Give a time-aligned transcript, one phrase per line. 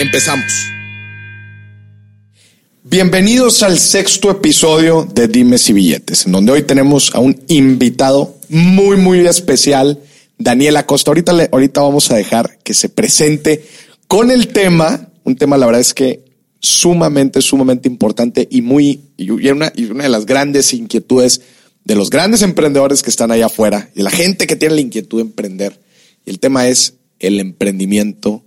[0.00, 0.72] Empezamos.
[2.82, 8.38] Bienvenidos al sexto episodio de Dimes y Billetes, en donde hoy tenemos a un invitado
[8.48, 10.00] muy, muy especial,
[10.38, 11.10] Daniel Acosta.
[11.10, 13.62] Ahorita, le, ahorita vamos a dejar que se presente
[14.08, 16.24] con el tema, un tema la verdad es que
[16.60, 21.42] sumamente, sumamente importante y muy, y una, y una de las grandes inquietudes
[21.84, 25.18] de los grandes emprendedores que están allá afuera y la gente que tiene la inquietud
[25.18, 25.78] de emprender.
[26.24, 28.42] Y el tema es el emprendimiento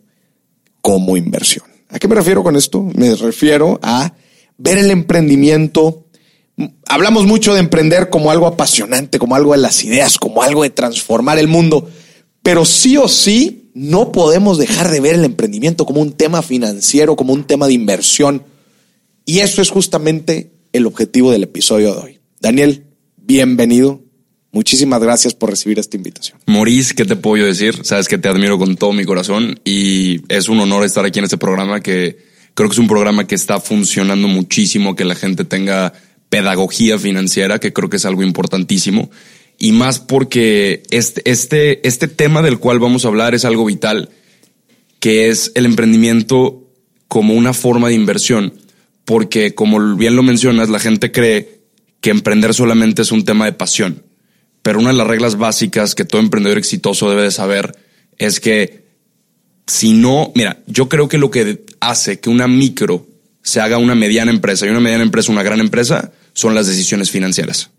[0.83, 1.65] como inversión.
[1.89, 2.83] ¿A qué me refiero con esto?
[2.93, 4.13] Me refiero a
[4.57, 6.05] ver el emprendimiento.
[6.87, 10.69] Hablamos mucho de emprender como algo apasionante, como algo de las ideas, como algo de
[10.69, 11.89] transformar el mundo,
[12.43, 17.15] pero sí o sí no podemos dejar de ver el emprendimiento como un tema financiero,
[17.15, 18.43] como un tema de inversión.
[19.25, 22.19] Y eso es justamente el objetivo del episodio de hoy.
[22.41, 24.02] Daniel, bienvenido.
[24.53, 26.37] Muchísimas gracias por recibir esta invitación.
[26.45, 27.79] Maurice, ¿qué te puedo decir?
[27.83, 31.25] Sabes que te admiro con todo mi corazón y es un honor estar aquí en
[31.25, 32.19] este programa que
[32.53, 35.93] creo que es un programa que está funcionando muchísimo, que la gente tenga
[36.29, 39.09] pedagogía financiera, que creo que es algo importantísimo.
[39.57, 44.11] Y más porque este, este, este tema del cual vamos a hablar es algo vital,
[44.99, 46.69] que es el emprendimiento
[47.07, 48.53] como una forma de inversión.
[49.03, 51.63] Porque como bien lo mencionas, la gente cree
[52.01, 54.12] que emprender solamente es un tema de pasión
[54.63, 57.77] pero una de las reglas básicas que todo emprendedor exitoso debe de saber
[58.17, 58.83] es que
[59.67, 63.05] si no, mira, yo creo que lo que hace que una micro
[63.43, 67.11] se haga una mediana empresa y una mediana empresa una gran empresa son las decisiones
[67.11, 67.69] financieras.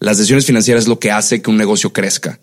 [0.00, 2.38] Las decisiones financieras es lo que hace que un negocio crezca.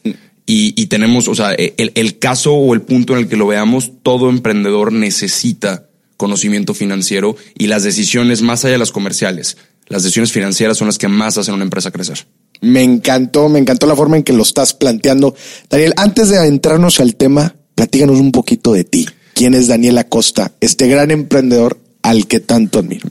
[0.48, 3.92] Y, tenemos, o sea, el, el caso o el punto en el que lo veamos,
[4.04, 5.88] todo emprendedor necesita
[6.18, 10.98] conocimiento financiero y las decisiones más allá de las comerciales, las decisiones financieras son las
[10.98, 12.26] que más hacen una empresa crecer.
[12.62, 15.36] Me encantó, me encantó la forma en que lo estás planteando.
[15.70, 19.08] Daniel, antes de adentrarnos al tema, platíganos un poquito de ti.
[19.34, 23.10] ¿Quién es Daniel Acosta, este gran emprendedor al que tanto admiro?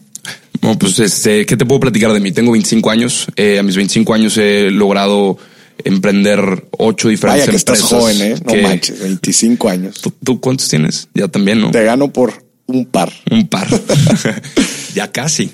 [0.61, 2.33] Bueno, pues, este, ¿qué te puedo platicar de mí?
[2.33, 3.27] Tengo 25 años.
[3.37, 5.39] Eh, a mis 25 años he logrado
[5.85, 7.85] emprender ocho diferentes Vaya que empresas.
[7.85, 8.35] estás joven, ¿eh?
[8.45, 10.01] No manches, 25 años.
[10.01, 11.09] ¿Tú, ¿Tú, cuántos tienes?
[11.15, 11.71] Ya también, ¿no?
[11.71, 13.13] Te gano por un par.
[13.31, 13.69] Un par.
[14.95, 15.51] ya casi.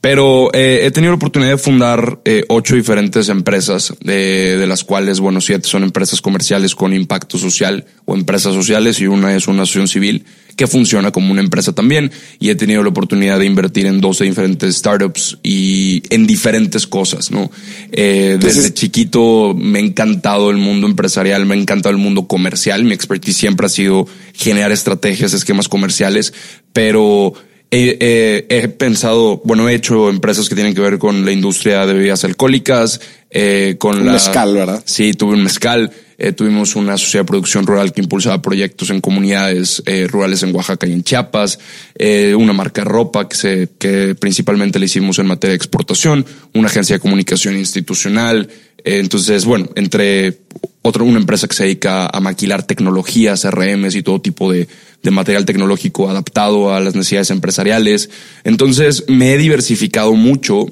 [0.00, 4.82] Pero eh, he tenido la oportunidad de fundar eh, ocho diferentes empresas, de, de, las
[4.82, 9.46] cuales, bueno, siete son empresas comerciales con impacto social o empresas sociales y una es
[9.46, 10.24] una asociación civil
[10.56, 12.12] que funciona como una empresa también.
[12.38, 17.30] Y he tenido la oportunidad de invertir en 12 diferentes startups y en diferentes cosas,
[17.30, 17.50] ¿no?
[17.92, 22.84] Eh, desde chiquito me ha encantado el mundo empresarial, me ha encantado el mundo comercial.
[22.84, 26.32] Mi expertise siempre ha sido generar estrategias, esquemas comerciales,
[26.72, 27.34] pero
[27.72, 31.86] He, he, he, pensado, bueno, he hecho empresas que tienen que ver con la industria
[31.86, 34.12] de bebidas alcohólicas, eh, con un la...
[34.12, 34.82] mezcal, ¿verdad?
[34.84, 35.90] Sí, tuve un mezcal.
[36.22, 40.54] Eh, tuvimos una sociedad de producción rural que impulsaba proyectos en comunidades eh, rurales en
[40.54, 41.58] Oaxaca y en Chiapas,
[41.94, 46.26] eh, una marca de ropa que, se, que principalmente le hicimos en materia de exportación,
[46.52, 48.50] una agencia de comunicación institucional.
[48.84, 50.40] Eh, entonces, bueno, entre
[50.82, 54.68] otra, una empresa que se dedica a maquilar tecnologías, RMs y todo tipo de,
[55.02, 58.10] de material tecnológico adaptado a las necesidades empresariales.
[58.44, 60.66] Entonces, me he diversificado mucho.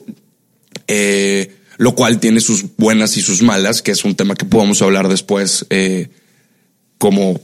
[0.87, 4.83] Eh, lo cual tiene sus buenas y sus malas, que es un tema que podamos
[4.83, 6.09] hablar después eh,
[6.99, 7.41] como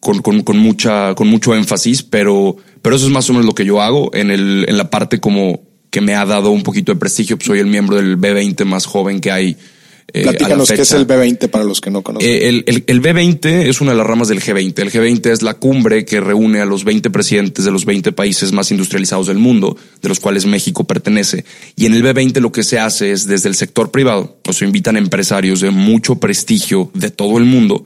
[0.00, 3.54] con, con, con, mucha, con mucho énfasis, pero, pero eso es más o menos lo
[3.54, 6.92] que yo hago en, el, en la parte como que me ha dado un poquito
[6.92, 7.38] de prestigio.
[7.40, 9.56] Soy el miembro del B20 más joven que hay.
[10.12, 12.28] Eh, Platícanos qué es el B20 para los que no conocen.
[12.28, 14.78] Eh, el, el, el, B20 es una de las ramas del G20.
[14.78, 18.52] El G20 es la cumbre que reúne a los 20 presidentes de los 20 países
[18.52, 21.44] más industrializados del mundo, de los cuales México pertenece.
[21.74, 24.64] Y en el B20 lo que se hace es desde el sector privado, o se
[24.64, 27.84] invitan empresarios de mucho prestigio de todo el mundo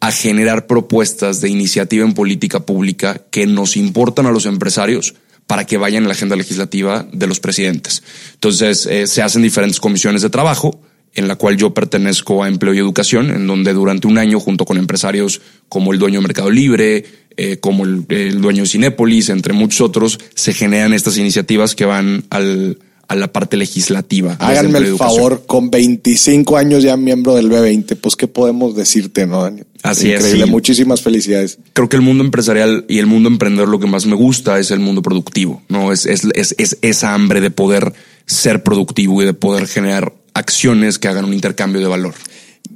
[0.00, 5.14] a generar propuestas de iniciativa en política pública que nos importan a los empresarios
[5.46, 8.02] para que vayan en la agenda legislativa de los presidentes.
[8.34, 10.80] Entonces, eh, se hacen diferentes comisiones de trabajo,
[11.16, 14.64] en la cual yo pertenezco a Empleo y Educación, en donde durante un año, junto
[14.64, 17.04] con empresarios como el dueño de Mercado Libre,
[17.36, 21.86] eh, como el, el, dueño de Cinépolis, entre muchos otros, se generan estas iniciativas que
[21.86, 22.78] van al,
[23.08, 24.36] a la parte legislativa.
[24.38, 29.42] Háganme el favor, con 25 años ya miembro del B20, pues qué podemos decirte, ¿no,
[29.42, 29.66] Daniel?
[29.82, 30.50] Así es, Increíble, sí.
[30.50, 31.58] muchísimas felicidades.
[31.72, 34.70] Creo que el mundo empresarial y el mundo emprendedor lo que más me gusta es
[34.70, 35.92] el mundo productivo, ¿no?
[35.92, 37.92] Es, es, es, es esa hambre de poder
[38.26, 42.14] ser productivo y de poder generar acciones que hagan un intercambio de valor.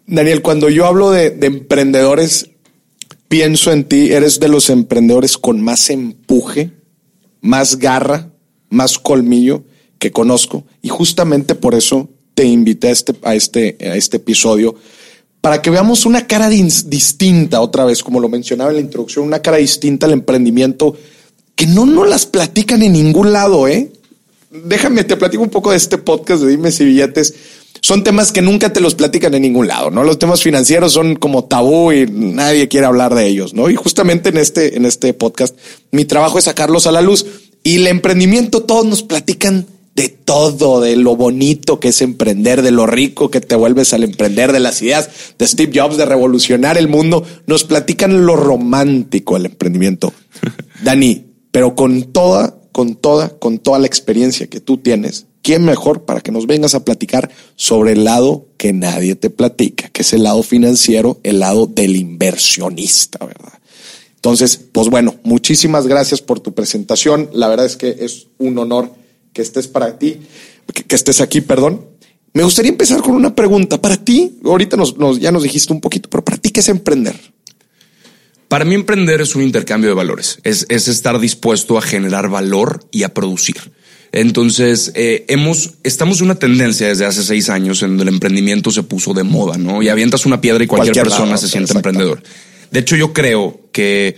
[0.07, 2.51] Daniel, cuando yo hablo de, de emprendedores,
[3.29, 6.73] pienso en ti, eres de los emprendedores con más empuje,
[7.41, 8.31] más garra,
[8.71, 9.65] más colmillo
[9.99, 10.65] que conozco.
[10.83, 14.75] Y justamente por eso te invité a este, a este, a este episodio,
[15.41, 19.27] para que veamos una cara dis- distinta, otra vez, como lo mencionaba en la introducción,
[19.27, 20.97] una cara distinta al emprendimiento
[21.55, 23.93] que no nos las platican en ningún lado, ¿eh?
[24.51, 27.35] Déjame, te platico un poco de este podcast de Dime si billetes.
[27.83, 30.03] Son temas que nunca te los platican en ningún lado, ¿no?
[30.03, 33.71] Los temas financieros son como tabú y nadie quiere hablar de ellos, ¿no?
[33.71, 35.57] Y justamente en este, en este podcast,
[35.93, 37.27] mi trabajo es sacarlos a la luz.
[37.63, 42.71] Y el emprendimiento, todos nos platican de todo, de lo bonito que es emprender, de
[42.71, 46.77] lo rico que te vuelves al emprender, de las ideas de Steve Jobs, de revolucionar
[46.77, 47.25] el mundo.
[47.47, 50.13] Nos platican lo romántico del emprendimiento.
[50.83, 56.05] Dani, pero con toda, con toda, con toda la experiencia que tú tienes, ¿quién mejor
[56.05, 60.13] para que nos vengas a platicar sobre el lado que nadie te platica, que es
[60.13, 63.55] el lado financiero, el lado del inversionista, ¿verdad?
[64.17, 67.31] Entonces, pues bueno, muchísimas gracias por tu presentación.
[67.33, 68.93] La verdad es que es un honor
[69.33, 70.19] que estés para ti,
[70.87, 71.87] que, estés aquí, perdón.
[72.35, 73.81] Me gustaría empezar con una pregunta.
[73.81, 77.30] Para ti, ahorita nos- ya nos dijiste un poquito, pero para ti, ¿qué es emprender?
[78.51, 82.85] Para mí emprender es un intercambio de valores, es, es estar dispuesto a generar valor
[82.91, 83.59] y a producir.
[84.11, 88.73] Entonces, eh, hemos, estamos en una tendencia desde hace seis años en donde el emprendimiento
[88.73, 89.83] se puso de moda, ¿no?
[89.83, 91.91] Y avientas una piedra y cualquier, Cualquier persona lado, se siente exacto.
[91.91, 92.25] emprendedor.
[92.73, 94.17] De hecho, yo creo que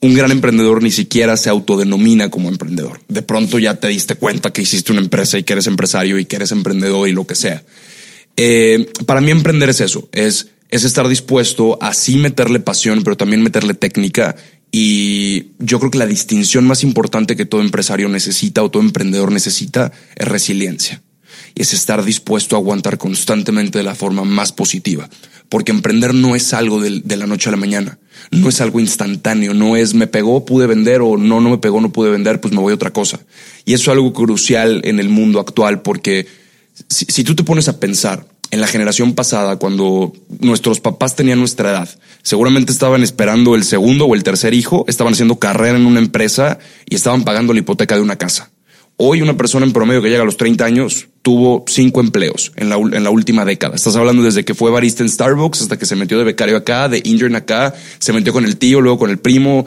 [0.00, 3.00] un gran emprendedor ni siquiera se autodenomina como emprendedor.
[3.08, 6.26] De pronto ya te diste cuenta que hiciste una empresa y que eres empresario y
[6.26, 7.64] que eres emprendedor y lo que sea.
[8.36, 13.16] Eh, para mí emprender es eso, es, es estar dispuesto a sí meterle pasión, pero
[13.16, 14.36] también meterle técnica.
[14.72, 19.32] Y yo creo que la distinción más importante que todo empresario necesita o todo emprendedor
[19.32, 21.02] necesita es resiliencia.
[21.54, 25.08] Y es estar dispuesto a aguantar constantemente de la forma más positiva.
[25.48, 27.98] Porque emprender no es algo del- de, la noche a la mañana.
[28.32, 29.54] No es algo instantáneo.
[29.54, 32.52] No es me pegó, pude vender o no, no me pegó, no pude vender, pues
[32.52, 33.20] me voy a otra cosa.
[33.64, 36.26] Y eso es algo crucial en el mundo actual porque
[36.88, 41.70] si tú te pones a pensar en la generación pasada, cuando nuestros papás tenían nuestra
[41.70, 41.88] edad,
[42.22, 46.58] seguramente estaban esperando el segundo o el tercer hijo, estaban haciendo carrera en una empresa
[46.88, 48.50] y estaban pagando la hipoteca de una casa.
[48.98, 52.70] Hoy una persona en promedio que llega a los 30 años tuvo cinco empleos en
[52.70, 53.74] la, en la última década.
[53.74, 56.88] Estás hablando desde que fue barista en Starbucks hasta que se metió de becario acá,
[56.88, 59.66] de intern acá, se metió con el tío, luego con el primo.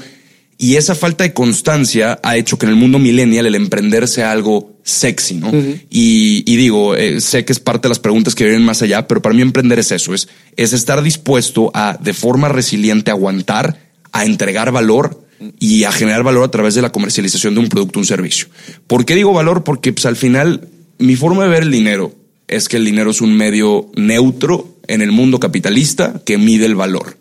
[0.62, 4.34] Y esa falta de constancia ha hecho que en el mundo millennial el emprender sea
[4.34, 5.52] algo sexy, ¿no?
[5.90, 9.08] y, y digo, eh, sé que es parte de las preguntas que vienen más allá,
[9.08, 10.28] pero para mí emprender es eso, es,
[10.58, 15.24] es estar dispuesto a, de forma resiliente, aguantar, a entregar valor
[15.62, 18.48] y a generar valor a través de la comercialización de un producto o un servicio.
[18.86, 19.64] ¿Por qué digo valor?
[19.64, 20.68] Porque pues, al final
[20.98, 22.14] mi forma de ver el dinero
[22.50, 26.76] es que el dinero es un medio neutro en el mundo capitalista que mide el
[26.76, 27.19] valor.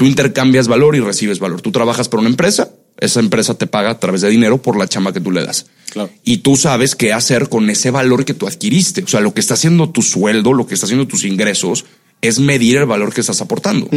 [0.00, 1.60] Tú intercambias valor y recibes valor.
[1.60, 4.88] Tú trabajas para una empresa, esa empresa te paga a través de dinero por la
[4.88, 5.66] chamba que tú le das.
[5.90, 6.08] Claro.
[6.24, 9.02] Y tú sabes qué hacer con ese valor que tú adquiriste.
[9.02, 11.84] O sea, lo que está haciendo tu sueldo, lo que está haciendo tus ingresos,
[12.22, 13.90] es medir el valor que estás aportando.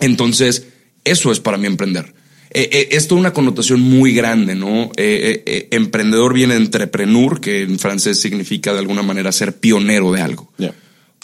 [0.00, 0.66] Entonces,
[1.04, 2.12] eso es para mí emprender.
[2.50, 4.86] Eh, eh, esto es una connotación muy grande, ¿no?
[4.86, 9.56] Eh, eh, eh, emprendedor viene de entrepreneur, que en francés significa de alguna manera ser
[9.56, 10.52] pionero de algo.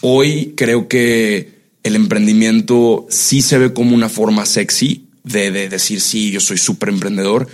[0.02, 1.57] Hoy creo que
[1.88, 6.58] el emprendimiento sí se ve como una forma sexy de, de decir, sí, yo soy
[6.58, 7.48] súper emprendedor,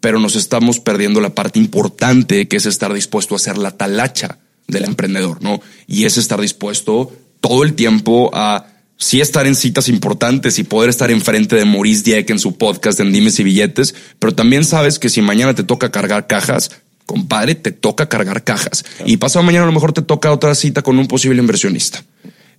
[0.00, 4.38] pero nos estamos perdiendo la parte importante que es estar dispuesto a hacer la talacha
[4.66, 5.60] del emprendedor, ¿no?
[5.86, 8.66] Y es estar dispuesto todo el tiempo a
[8.96, 13.00] sí estar en citas importantes y poder estar enfrente de Maurice Dieck en su podcast
[13.00, 16.70] en Dimes y Billetes, pero también sabes que si mañana te toca cargar cajas,
[17.06, 18.84] compadre, te toca cargar cajas.
[19.06, 22.04] Y pasado mañana a lo mejor te toca otra cita con un posible inversionista.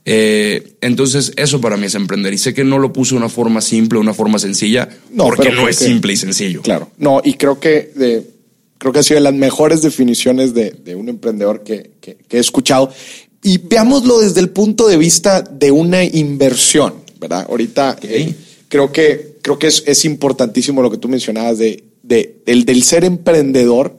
[0.05, 2.33] Eh, entonces, eso para mí es emprender.
[2.33, 5.49] Y sé que no lo puse de una forma simple, una forma sencilla, No, porque
[5.49, 6.61] no creo es simple y sencillo.
[6.61, 7.91] Claro, no, y creo que
[8.77, 12.37] creo que ha sido de las mejores definiciones de, de un emprendedor que, que- que
[12.37, 12.91] he escuchado.
[13.43, 17.45] Y veámoslo desde el punto de vista de una inversión, ¿verdad?
[17.49, 18.33] Ahorita eh,
[18.69, 22.83] creo que creo que es, es importantísimo lo que tú mencionabas de, de el del
[22.83, 23.98] ser emprendedor.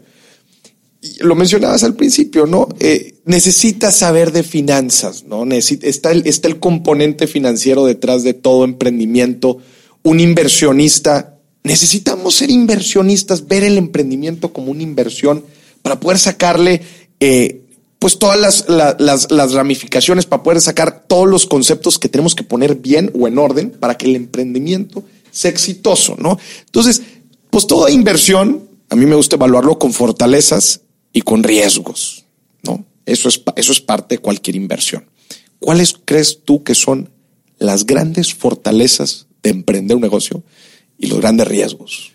[1.21, 2.69] Lo mencionabas al principio, ¿no?
[2.79, 5.47] Eh, necesitas saber de finanzas, ¿no?
[5.47, 9.59] Necesita, está, el, está el componente financiero detrás de todo emprendimiento.
[10.03, 15.43] Un inversionista, necesitamos ser inversionistas, ver el emprendimiento como una inversión
[15.81, 16.83] para poder sacarle
[17.19, 17.63] eh,
[17.99, 22.45] pues todas las, las, las, ramificaciones para poder sacar todos los conceptos que tenemos que
[22.45, 26.39] poner bien o en orden para que el emprendimiento sea exitoso, ¿no?
[26.67, 27.03] Entonces,
[27.51, 30.81] pues toda inversión, a mí me gusta evaluarlo con fortalezas
[31.13, 32.25] y con riesgos,
[32.63, 32.85] ¿no?
[33.07, 35.07] Eso es, eso es parte de cualquier inversión.
[35.59, 37.11] ¿Cuáles crees tú que son
[37.59, 40.43] las grandes fortalezas de emprender un negocio
[40.99, 42.13] y los grandes riesgos?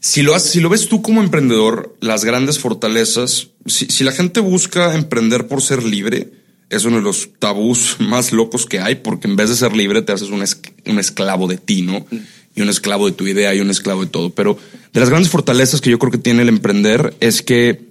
[0.00, 4.94] Si lo, si lo ves tú como emprendedor, las grandes fortalezas, si, la gente busca
[4.94, 6.30] emprender por ser libre,
[6.70, 10.02] es uno de los tabús más locos que hay, porque en vez de ser libre
[10.02, 12.06] te haces un esclavo de ti, ¿no?
[12.54, 14.30] Y un esclavo de tu idea y un esclavo de todo.
[14.30, 14.58] Pero
[14.92, 17.88] de las grandes fortalezas que yo creo que tiene el emprender es que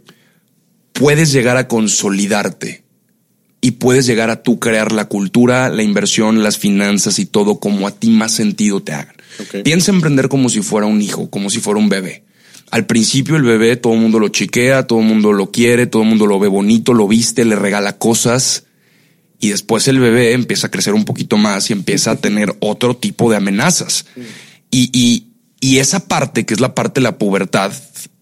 [0.97, 2.83] puedes llegar a consolidarte
[3.61, 7.87] y puedes llegar a tú crear la cultura, la inversión, las finanzas y todo como
[7.87, 9.15] a ti más sentido te hagan.
[9.63, 12.23] Piensa emprender como si fuera un hijo, como si fuera un bebé.
[12.69, 16.01] Al principio el bebé todo el mundo lo chiquea, todo el mundo lo quiere, todo
[16.03, 18.65] el mundo lo ve bonito, lo viste, le regala cosas.
[19.39, 22.97] Y después el bebé empieza a crecer un poquito más y empieza a tener otro
[22.97, 24.05] tipo de amenazas.
[24.71, 25.27] Y, y,
[25.59, 27.71] y esa parte, que es la parte de la pubertad,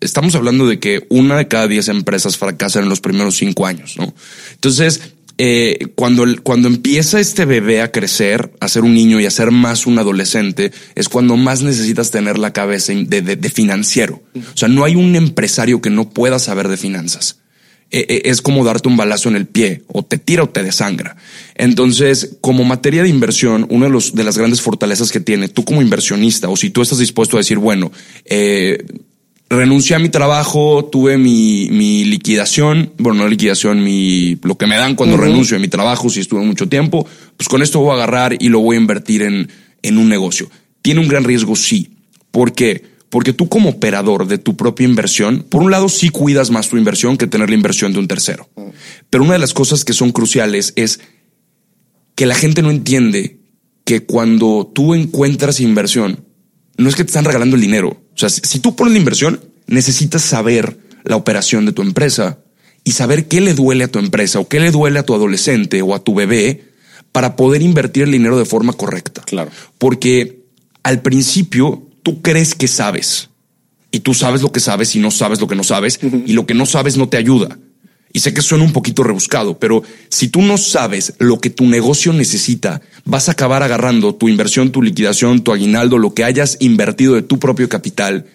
[0.01, 3.95] estamos hablando de que una de cada diez empresas fracasan en los primeros cinco años,
[3.97, 4.13] ¿no?
[4.53, 5.01] Entonces,
[5.37, 9.51] eh, cuando, cuando empieza este bebé a crecer, a ser un niño y a ser
[9.51, 14.23] más un adolescente, es cuando más necesitas tener la cabeza de, de, financiero.
[14.35, 17.39] O sea, no hay un empresario que no pueda saber de finanzas.
[17.91, 20.63] Eh, eh, es como darte un balazo en el pie, o te tira o te
[20.63, 21.17] desangra.
[21.55, 25.65] Entonces, como materia de inversión, una de, los, de las grandes fortalezas que tiene tú
[25.65, 27.91] como inversionista, o si tú estás dispuesto a decir, bueno,
[28.25, 28.83] eh,
[29.49, 34.77] renuncié a mi trabajo, tuve mi, mi, liquidación, bueno, no liquidación, mi, lo que me
[34.77, 37.93] dan cuando renuncio a mi trabajo, si estuve mucho tiempo, pues con esto voy a
[37.95, 39.49] agarrar y lo voy a invertir en,
[39.81, 40.49] en un negocio.
[40.81, 41.91] Tiene un gran riesgo, sí.
[42.31, 42.83] ¿Por qué?
[43.09, 46.77] Porque tú como operador de tu propia inversión, por un lado sí cuidas más tu
[46.77, 48.49] inversión que tener la inversión de un tercero.
[49.09, 50.99] Pero una de las cosas que son cruciales es
[52.15, 53.39] que la gente no entiende
[53.83, 56.25] que cuando tú encuentras inversión,
[56.77, 58.01] no es que te están regalando el dinero.
[58.15, 62.39] O sea, si tú pones la inversión, necesitas saber la operación de tu empresa
[62.83, 65.81] y saber qué le duele a tu empresa o qué le duele a tu adolescente
[65.81, 66.65] o a tu bebé
[67.11, 69.21] para poder invertir el dinero de forma correcta.
[69.25, 69.51] Claro.
[69.77, 70.43] Porque
[70.83, 73.29] al principio tú crees que sabes
[73.91, 76.45] y tú sabes lo que sabes y no sabes lo que no sabes y lo
[76.45, 77.57] que no sabes no te ayuda.
[78.15, 81.67] Y sé que suena un poquito rebuscado, pero si tú no sabes lo que tu
[81.67, 86.55] negocio necesita, vas a acabar agarrando tu inversión, tu liquidación, tu aguinaldo, lo que hayas
[86.61, 88.25] invertido de tu propio capital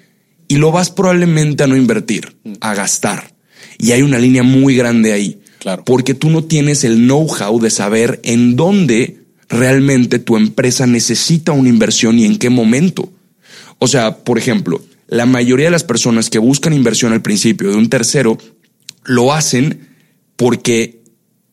[0.49, 3.33] y lo vas probablemente a no invertir, a gastar.
[3.79, 5.41] Y hay una línea muy grande ahí.
[5.61, 5.83] Claro.
[5.87, 11.71] Porque tú no tienes el know-how de saber en dónde realmente tu empresa necesita una
[11.71, 13.11] inversión y en qué momento.
[13.79, 17.77] O sea, por ejemplo, la mayoría de las personas que buscan inversión al principio de
[17.77, 18.37] un tercero
[19.05, 19.89] lo hacen
[20.37, 21.01] porque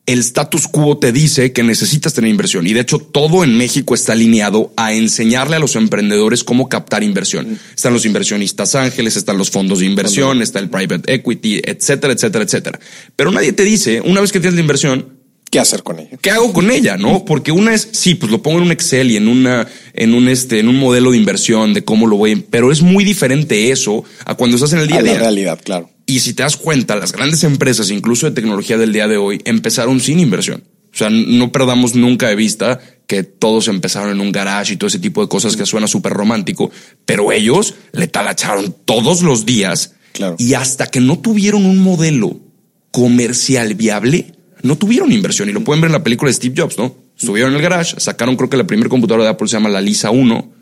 [0.08, 2.66] el status quo te dice que necesitas tener inversión.
[2.66, 7.02] Y de hecho, todo en México está alineado a enseñarle a los emprendedores cómo captar
[7.02, 7.58] inversión.
[7.74, 12.44] Están los inversionistas ángeles, están los fondos de inversión, está el private equity, etcétera, etcétera,
[12.44, 12.80] etcétera.
[13.16, 15.18] Pero nadie te dice, una vez que tienes la inversión,
[15.50, 16.18] ¿Qué hacer con ella?
[16.20, 16.98] ¿Qué hago con ella?
[16.98, 20.12] No, porque una es, sí, pues lo pongo en un Excel y en una, en
[20.12, 23.70] un este, en un modelo de inversión de cómo lo voy, pero es muy diferente
[23.70, 25.14] eso a cuando estás en el día a, día.
[25.14, 25.90] La realidad, claro.
[26.08, 29.42] Y si te das cuenta, las grandes empresas, incluso de tecnología del día de hoy,
[29.44, 30.64] empezaron sin inversión.
[30.90, 34.88] O sea, no perdamos nunca de vista que todos empezaron en un garage y todo
[34.88, 36.70] ese tipo de cosas que suena súper romántico,
[37.04, 39.96] pero ellos le talacharon todos los días.
[40.12, 40.36] Claro.
[40.38, 42.40] Y hasta que no tuvieron un modelo
[42.90, 45.50] comercial viable, no tuvieron inversión.
[45.50, 46.96] Y lo pueden ver en la película de Steve Jobs, ¿no?
[47.18, 49.82] Estuvieron en el garage, sacaron creo que la primera computadora de Apple se llama la
[49.82, 50.57] Lisa 1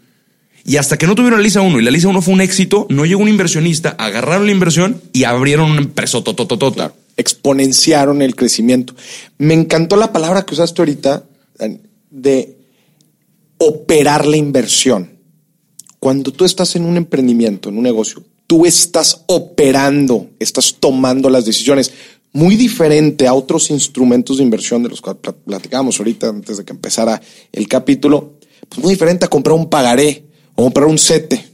[0.66, 2.87] y hasta que no tuvieron la Lisa 1 y la Lisa 1 fue un éxito,
[2.90, 6.92] no llegó un inversionista, agarraron la inversión y abrieron una empresa totototota.
[7.16, 8.92] Exponenciaron el crecimiento.
[9.38, 11.25] Me encantó la palabra que usaste ahorita
[12.11, 12.56] de
[13.58, 15.12] operar la inversión.
[16.00, 21.44] Cuando tú estás en un emprendimiento, en un negocio, tú estás operando, estás tomando las
[21.44, 21.92] decisiones.
[22.32, 26.73] Muy diferente a otros instrumentos de inversión de los que platicábamos ahorita antes de que
[26.73, 28.35] empezara el capítulo.
[28.68, 30.25] Pues muy diferente a comprar un pagaré
[30.56, 31.48] o comprar un sete,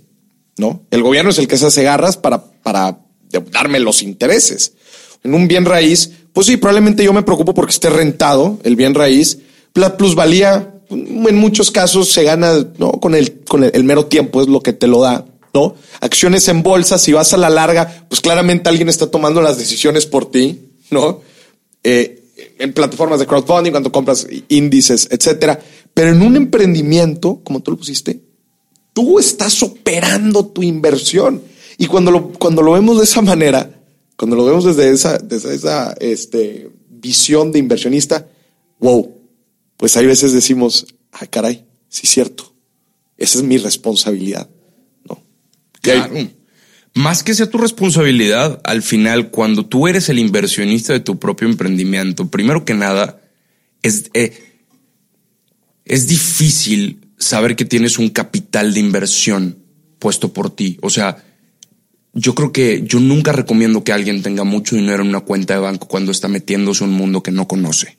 [0.57, 0.87] ¿no?
[0.91, 2.99] El gobierno es el que se hace garras para, para
[3.51, 4.73] darme los intereses.
[5.25, 8.95] En un bien raíz, pues sí, probablemente yo me preocupo porque esté rentado el bien
[8.95, 9.39] raíz.
[9.75, 12.93] La plusvalía, en muchos casos se gana, ¿no?
[12.93, 15.75] Con el, con el, mero tiempo es lo que te lo da, ¿no?
[16.01, 20.07] Acciones en bolsa, si vas a la larga, pues claramente alguien está tomando las decisiones
[20.07, 21.21] por ti, ¿no?
[21.85, 22.23] Eh,
[22.59, 25.61] en plataformas de crowdfunding, cuando compras índices, etcétera.
[25.95, 28.21] Pero en un emprendimiento, como tú lo pusiste,
[28.93, 31.43] Tú estás operando tu inversión.
[31.79, 33.79] Y cuando lo, cuando lo vemos de esa manera,
[34.17, 38.29] Cuando lo vemos desde esa, desde esa este, visión de inversionista,
[38.79, 39.17] wow,
[39.77, 42.55] pues hay veces decimos, ah, caray, sí es cierto,
[43.17, 44.49] esa es mi responsabilidad.
[45.09, 45.21] ¿no?
[45.81, 46.15] Claro.
[46.95, 51.49] Más que sea tu responsabilidad, al final, cuando tú eres el inversionista de tu propio
[51.49, 53.23] emprendimiento, primero que nada,
[53.83, 54.61] es, eh,
[55.85, 59.59] es difícil saber que tienes un capital de inversión
[59.99, 60.79] puesto por ti.
[60.83, 61.25] O sea,
[62.13, 65.61] yo creo que yo nunca recomiendo que alguien tenga mucho dinero en una cuenta de
[65.61, 67.97] banco cuando está metiéndose en un mundo que no conoce.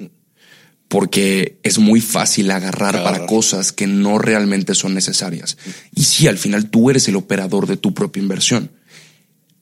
[0.88, 5.58] Porque es muy fácil agarrar para cosas que no realmente son necesarias.
[5.96, 8.72] Y sí, al final tú eres el operador de tu propia inversión.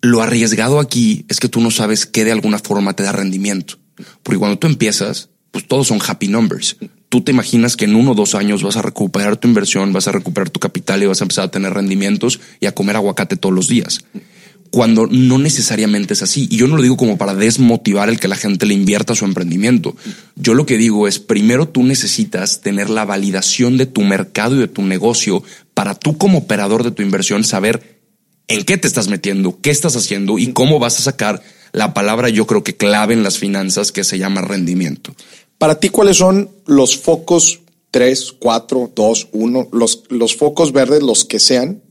[0.02, 3.78] Lo arriesgado aquí es que tú no sabes qué de alguna forma te da rendimiento.
[4.24, 6.76] Porque cuando tú empiezas, pues todos son happy numbers.
[7.12, 10.08] Tú te imaginas que en uno o dos años vas a recuperar tu inversión, vas
[10.08, 13.36] a recuperar tu capital y vas a empezar a tener rendimientos y a comer aguacate
[13.36, 14.06] todos los días.
[14.70, 16.48] Cuando no necesariamente es así.
[16.50, 19.26] Y yo no lo digo como para desmotivar el que la gente le invierta su
[19.26, 19.94] emprendimiento.
[20.38, 24.60] Yo lo que digo es, primero tú necesitas tener la validación de tu mercado y
[24.60, 28.00] de tu negocio para tú como operador de tu inversión saber
[28.48, 32.30] en qué te estás metiendo, qué estás haciendo y cómo vas a sacar la palabra
[32.30, 35.16] yo creo que clave en las finanzas que se llama rendimiento.
[35.62, 37.60] Para ti, ¿cuáles son los focos
[37.92, 41.84] 3, 4, 2, 1, los, los focos verdes, los que sean,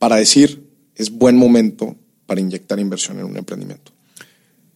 [0.00, 0.64] para decir
[0.96, 1.94] es buen momento
[2.26, 3.92] para inyectar inversión en un emprendimiento?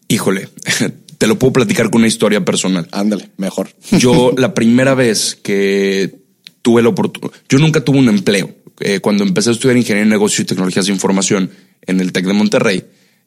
[0.06, 0.48] Híjole,
[1.18, 2.86] te lo puedo platicar con una historia personal.
[2.92, 3.70] Ándale, mejor.
[3.98, 6.20] Yo la primera vez que
[6.62, 8.54] tuve la oportunidad, yo nunca tuve un empleo.
[8.78, 11.50] Eh, cuando empecé a estudiar ingeniería en negocios y tecnologías de información
[11.84, 12.84] en el TEC de Monterrey,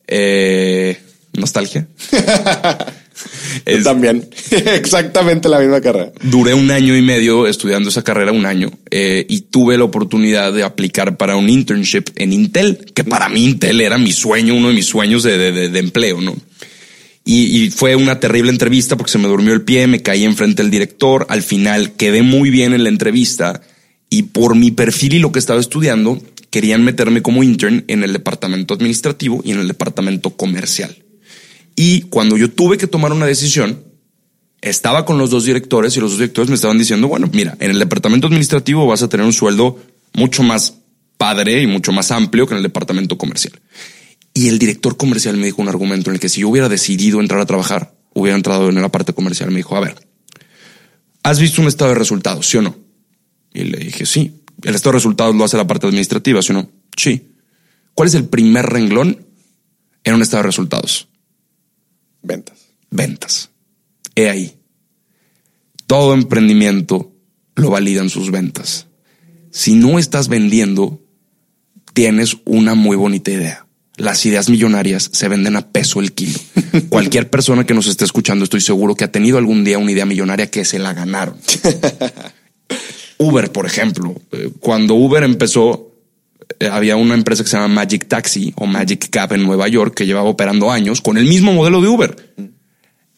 [0.08, 0.98] eh,
[1.34, 1.90] nostalgia.
[3.66, 6.12] es, también, exactamente la misma carrera.
[6.22, 10.54] Duré un año y medio estudiando esa carrera, un año, eh, y tuve la oportunidad
[10.54, 14.70] de aplicar para un internship en Intel, que para mí Intel era mi sueño, uno
[14.70, 16.36] de mis sueños de, de, de empleo, ¿no?
[17.26, 20.62] Y, y, fue una terrible entrevista porque se me durmió el pie, me caí enfrente
[20.62, 23.62] del director, al final quedé muy bien en la entrevista
[24.10, 26.22] y por mi perfil y lo que estaba estudiando,
[26.54, 31.03] querían meterme como intern en el departamento administrativo y en el departamento comercial.
[31.76, 33.84] Y cuando yo tuve que tomar una decisión,
[34.62, 37.72] estaba con los dos directores y los dos directores me estaban diciendo, bueno, mira, en
[37.72, 39.80] el departamento administrativo vas a tener un sueldo
[40.14, 40.76] mucho más
[41.18, 43.54] padre y mucho más amplio que en el departamento comercial.
[44.34, 47.20] Y el director comercial me dijo un argumento en el que si yo hubiera decidido
[47.20, 49.50] entrar a trabajar, hubiera entrado en la parte comercial.
[49.52, 49.96] Me dijo, a ver,
[51.24, 52.76] ¿has visto un estado de resultados, sí o no?
[53.54, 54.40] Y le dije, sí.
[54.64, 56.70] El estado de resultados lo hace la parte administrativa, ¿sí o no?
[56.96, 57.34] Sí.
[57.94, 59.26] ¿Cuál es el primer renglón
[60.04, 61.10] en un estado de resultados?
[62.24, 62.58] Ventas.
[62.90, 63.50] Ventas.
[64.16, 64.56] He ahí.
[65.86, 67.12] Todo emprendimiento
[67.56, 68.88] lo validan sus ventas.
[69.52, 71.02] Si no estás vendiendo,
[71.94, 73.68] tienes una muy bonita idea.
[73.96, 76.40] Las ideas millonarias se venden a peso el kilo.
[76.90, 80.06] Cualquier persona que nos esté escuchando, estoy seguro que ha tenido algún día una idea
[80.06, 81.38] millonaria que se la ganaron.
[83.20, 85.93] Uber, por ejemplo, eh, cuando Uber empezó,
[86.72, 90.06] había una empresa que se llama Magic Taxi o Magic Cab en Nueva York que
[90.06, 92.34] llevaba operando años con el mismo modelo de Uber.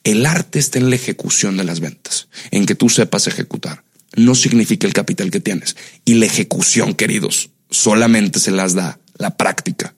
[0.03, 3.83] El arte está en la ejecución de las ventas, en que tú sepas ejecutar.
[4.15, 5.75] No significa el capital que tienes.
[6.05, 9.95] Y la ejecución, queridos, solamente se las da la práctica,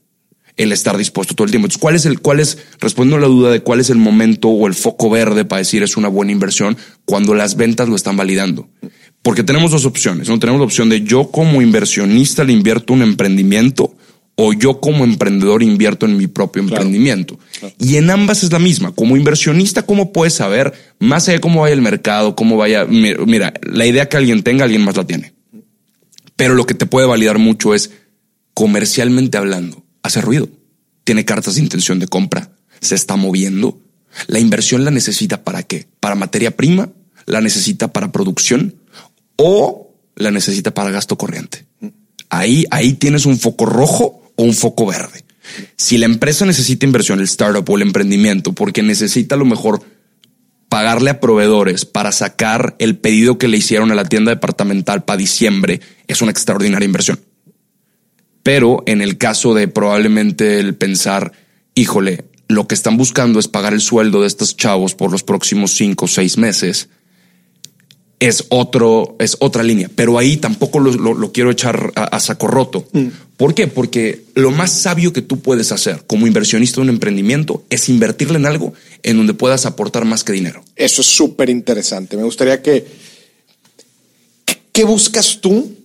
[0.56, 1.66] el estar dispuesto todo el tiempo.
[1.66, 4.48] Entonces, ¿cuál es el, cuál es, respondiendo a la duda de cuál es el momento
[4.48, 8.18] o el foco verde para decir es una buena inversión cuando las ventas lo están
[8.18, 8.70] validando?
[9.28, 10.40] Porque tenemos dos opciones, ¿no?
[10.40, 13.94] Tenemos la opción de yo como inversionista le invierto un emprendimiento
[14.36, 17.38] o yo como emprendedor invierto en mi propio emprendimiento.
[17.78, 18.94] Y en ambas es la misma.
[18.94, 22.86] Como inversionista, ¿cómo puedes saber más allá de cómo vaya el mercado, cómo vaya?
[22.86, 25.34] Mira, la idea que alguien tenga, alguien más la tiene.
[26.38, 27.92] Pero lo que te puede validar mucho es
[28.54, 30.48] comercialmente hablando, hace ruido,
[31.04, 33.78] tiene cartas de intención de compra, se está moviendo.
[34.28, 35.86] La inversión la necesita para qué?
[36.00, 36.92] Para materia prima,
[37.26, 38.76] la necesita para producción,
[39.38, 41.66] o la necesita para gasto corriente.
[42.30, 45.24] Ahí, ahí tienes un foco rojo o un foco verde.
[45.76, 49.82] Si la empresa necesita inversión, el startup o el emprendimiento, porque necesita a lo mejor
[50.70, 55.18] pagarle a proveedores para sacar el pedido que le hicieron a la tienda departamental para
[55.18, 57.20] diciembre, es una extraordinaria inversión.
[58.44, 61.32] Pero en el caso de probablemente el pensar,
[61.76, 65.72] híjole, lo que están buscando es pagar el sueldo de estos chavos por los próximos
[65.72, 66.90] cinco o seis meses,
[68.20, 69.90] es otro, es otra línea.
[69.96, 72.88] Pero ahí tampoco lo, quiero echar a, saco roto.
[72.94, 73.08] Mm.
[73.38, 73.68] ¿Por qué?
[73.68, 78.38] Porque lo más sabio que tú puedes hacer como inversionista de un emprendimiento es invertirle
[78.38, 80.64] en algo en donde puedas aportar más que dinero.
[80.76, 82.18] Eso es súper interesante.
[82.18, 82.86] Me gustaría que.
[84.72, 85.76] ¿Qué buscas tú,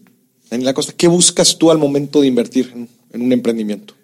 [0.51, 0.93] la Costa?
[0.95, 3.95] ¿Qué buscas tú al momento de invertir en, en un emprendimiento?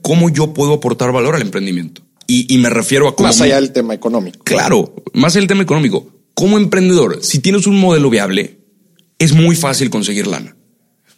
[0.00, 2.02] ¿Cómo yo puedo aportar valor al emprendimiento?
[2.26, 3.28] Y, me refiero a cómo...
[3.28, 4.42] Más allá del tema económico.
[4.42, 6.06] Claro, más allá del tema económico.
[6.34, 8.58] Como emprendedor, si tienes un modelo viable,
[9.18, 10.56] es muy fácil conseguir lana.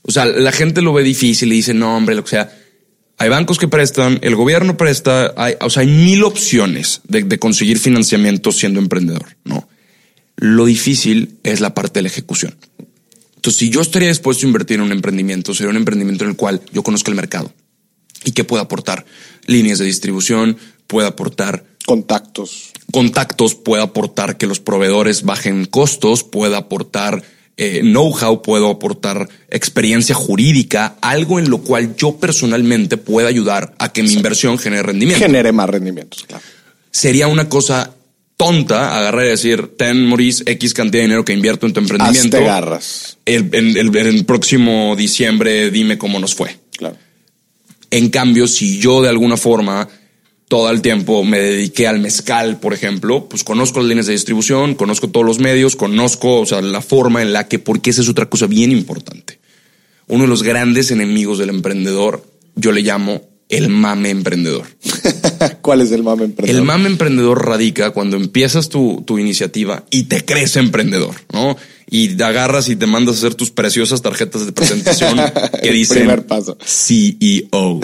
[0.03, 2.57] O sea, la gente lo ve difícil y dice, no, hombre, lo que sea.
[3.16, 7.38] Hay bancos que prestan, el gobierno presta, hay, o sea, hay mil opciones de, de
[7.38, 9.68] conseguir financiamiento siendo emprendedor, ¿no?
[10.37, 12.57] Lo difícil es la parte de la ejecución.
[13.37, 16.37] Entonces, si yo estaría dispuesto a invertir en un emprendimiento, sería un emprendimiento en el
[16.37, 17.53] cual yo conozca el mercado
[18.24, 19.07] y que pueda aportar
[19.46, 22.72] líneas de distribución, pueda aportar contactos.
[22.94, 27.24] Contactos, pueda aportar que los proveedores bajen costos, pueda aportar
[27.57, 33.92] eh, know-how, puedo aportar experiencia jurídica, algo en lo cual yo personalmente pueda ayudar a
[33.92, 35.24] que mi inversión genere rendimiento.
[35.24, 36.44] Genere más rendimientos, claro.
[36.92, 37.92] Sería una cosa
[38.37, 42.37] tonta agarrar y decir, ten, Maurice, X cantidad de dinero que invierto en tu emprendimiento.
[42.37, 43.18] Hazte garras.
[43.24, 46.57] El, el, el, próximo diciembre dime cómo nos fue.
[46.76, 46.96] Claro.
[47.90, 49.88] En cambio, si yo de alguna forma
[50.48, 54.74] todo el tiempo me dediqué al mezcal, por ejemplo, pues conozco las líneas de distribución,
[54.74, 58.09] conozco todos los medios, conozco, o sea, la forma en la que, porque esa es
[58.09, 59.38] otra cosa bien importante.
[60.07, 62.24] Uno de los grandes enemigos del emprendedor,
[62.57, 64.66] yo le llamo el mame emprendedor.
[65.62, 66.61] ¿Cuál es el mame emprendedor?
[66.61, 71.57] El mame emprendedor radica cuando empiezas tu, tu iniciativa y te crees emprendedor, ¿no?
[71.90, 75.20] Y te agarras y te mandas a hacer tus preciosas tarjetas de presentación
[75.62, 76.57] que dicen primer paso.
[76.64, 77.81] CEO.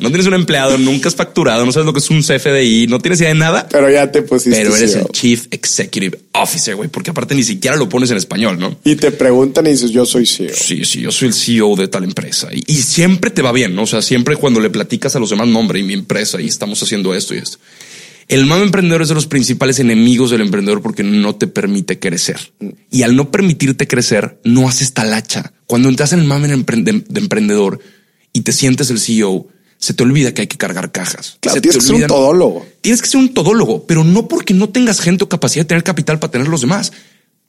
[0.00, 2.98] no tienes un empleado, nunca has facturado, no sabes lo que es un CFDI, no
[2.98, 3.68] tienes idea de nada.
[3.70, 4.58] Pero ya te pusiste.
[4.58, 8.58] Pero eres el Chief Executive Officer, güey, porque aparte ni siquiera lo pones en español,
[8.58, 8.76] ¿no?
[8.84, 10.54] Y te preguntan y dices, yo soy CEO.
[10.54, 12.48] Sí, sí, yo soy el CEO de tal empresa.
[12.52, 13.82] Y, y siempre te va bien, ¿no?
[13.82, 16.82] O sea, siempre cuando le platicas a los demás, nombre y mi empresa y estamos
[16.82, 17.58] haciendo esto y esto.
[18.28, 22.52] El mame emprendedor es de los principales enemigos del emprendedor porque no te permite crecer.
[22.90, 25.52] Y al no permitirte crecer, no haces talacha.
[25.66, 26.54] Cuando entras en el mame de
[27.20, 27.80] emprendedor
[28.32, 31.38] y te sientes el CEO, se te olvida que hay que cargar cajas.
[31.40, 32.66] Claro, tienes que ser un todólogo.
[32.80, 35.82] Tienes que ser un todólogo, pero no porque no tengas gente o capacidad de tener
[35.82, 36.92] capital para tener los demás,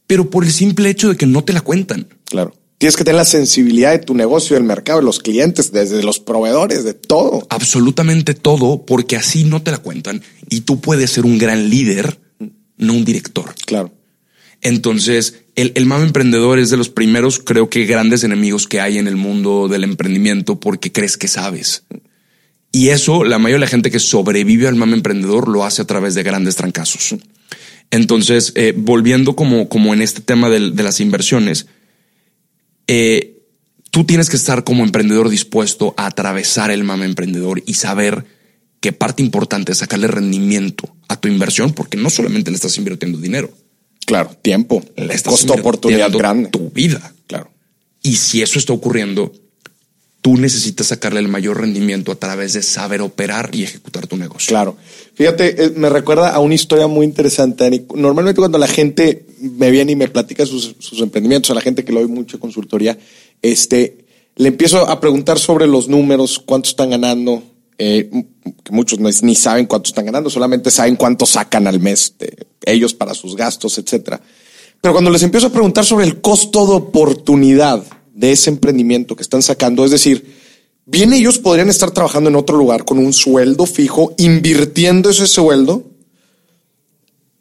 [0.08, 2.08] pero por el simple hecho de que no te la cuentan.
[2.26, 2.56] Claro.
[2.84, 6.20] Tienes que tener la sensibilidad de tu negocio, del mercado, de los clientes, desde los
[6.20, 7.48] proveedores, de todo.
[7.50, 12.20] Absolutamente todo, porque así no te la cuentan y tú puedes ser un gran líder,
[12.76, 13.56] no un director.
[13.66, 13.94] Claro.
[14.60, 18.98] Entonces, el, el mame emprendedor es de los primeros, creo que, grandes enemigos que hay
[18.98, 21.86] en el mundo del emprendimiento porque crees que sabes.
[22.74, 25.88] Y eso, la mayoría de la gente que sobrevive al mame emprendedor lo hace a
[25.88, 27.16] través de grandes trancazos.
[27.92, 31.68] Entonces, eh, volviendo como, como en este tema de las inversiones,
[32.88, 33.42] eh,
[33.92, 38.26] tú tienes que estar como emprendedor dispuesto a atravesar el mame emprendedor y saber
[38.80, 43.18] que parte importante es sacarle rendimiento a tu inversión, porque no solamente le estás invirtiendo
[43.18, 43.50] dinero.
[44.06, 44.84] Claro, tiempo.
[44.98, 46.50] Le estás costo oportunidad grande.
[46.50, 47.14] Tu vida.
[47.28, 47.50] Claro.
[48.02, 49.32] Y si eso está ocurriendo,
[50.24, 54.52] tú necesitas sacarle el mayor rendimiento a través de saber operar y ejecutar tu negocio.
[54.52, 54.78] Claro.
[55.16, 57.86] Fíjate, eh, me recuerda a una historia muy interesante.
[57.94, 61.92] Normalmente cuando la gente me viene y me platica sus, emprendimientos, a la gente que
[61.92, 62.98] lo oye mucho consultoría,
[63.42, 64.06] este,
[64.38, 67.44] le empiezo a preguntar sobre los números, cuánto están ganando,
[67.78, 68.10] eh,
[68.64, 72.16] que muchos ni saben cuánto están ganando, solamente saben cuánto sacan al mes
[72.66, 74.22] ellos para sus gastos, etcétera.
[74.80, 79.24] Pero cuando les empiezo a preguntar sobre el costo de oportunidad de ese emprendimiento que
[79.24, 80.24] están sacando, es decir,
[80.86, 85.84] Bien, ellos podrían estar trabajando en otro lugar con un sueldo fijo, invirtiendo ese sueldo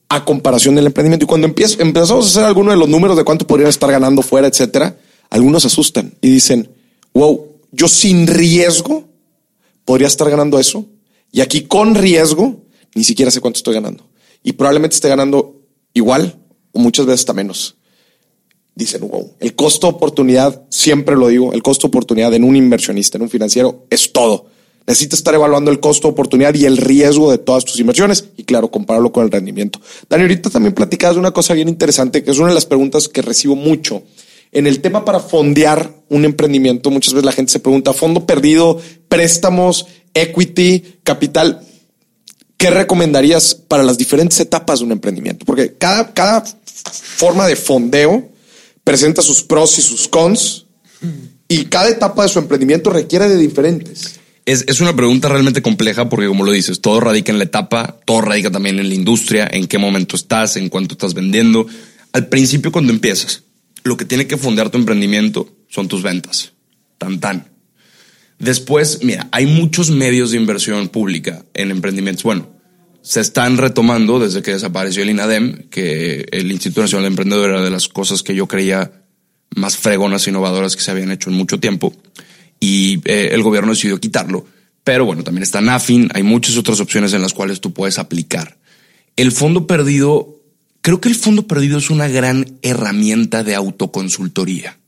[0.09, 1.25] a comparación del emprendimiento.
[1.25, 4.47] Y cuando empezamos a hacer algunos de los números de cuánto podrían estar ganando fuera,
[4.47, 4.97] etcétera,
[5.29, 6.69] algunos se asustan y dicen,
[7.15, 9.09] wow, yo sin riesgo
[9.85, 10.87] podría estar ganando eso.
[11.33, 12.61] Y aquí con riesgo,
[12.95, 14.07] ni siquiera sé cuánto estoy ganando.
[14.45, 15.57] Y probablemente esté ganando
[15.95, 16.39] igual
[16.71, 17.75] o muchas veces hasta menos
[18.75, 23.23] dicen, wow, el costo oportunidad, siempre lo digo, el costo oportunidad en un inversionista, en
[23.23, 24.47] un financiero, es todo.
[24.87, 28.71] Necesitas estar evaluando el costo oportunidad y el riesgo de todas tus inversiones y claro,
[28.71, 29.81] compararlo con el rendimiento.
[30.09, 33.09] Dani, ahorita también platicabas de una cosa bien interesante, que es una de las preguntas
[33.09, 34.03] que recibo mucho.
[34.51, 38.81] En el tema para fondear un emprendimiento, muchas veces la gente se pregunta, fondo perdido,
[39.09, 41.63] préstamos, equity, capital.
[42.57, 45.47] ¿Qué recomendarías para las diferentes etapas de un emprendimiento?
[45.47, 46.45] Porque cada, cada
[46.85, 48.32] forma de fondeo
[48.85, 50.67] presenta sus pros y sus cons
[51.49, 54.21] y cada etapa de su emprendimiento requiere de diferentes.
[54.45, 57.99] Es, es, una pregunta realmente compleja porque, como lo dices, todo radica en la etapa,
[58.05, 61.67] todo radica también en la industria, en qué momento estás, en cuánto estás vendiendo.
[62.13, 63.45] Al principio, cuando empiezas,
[63.85, 66.53] lo que tiene que fundar tu emprendimiento son tus ventas.
[66.99, 67.53] Tan tan.
[68.39, 72.25] Después, mira, hay muchos medios de inversión pública en emprendimientos.
[72.25, 72.52] Bueno,
[73.03, 77.63] se están retomando desde que desapareció el INADEM, que el Instituto Nacional de Emprendedor era
[77.63, 78.93] de las cosas que yo creía
[79.55, 81.93] más fregonas e innovadoras que se habían hecho en mucho tiempo.
[82.61, 84.47] Y eh, el gobierno decidió quitarlo.
[84.85, 88.59] Pero bueno, también está Nafin, hay muchas otras opciones en las cuales tú puedes aplicar.
[89.17, 90.41] El fondo perdido,
[90.81, 94.79] creo que el fondo perdido es una gran herramienta de autoconsultoría.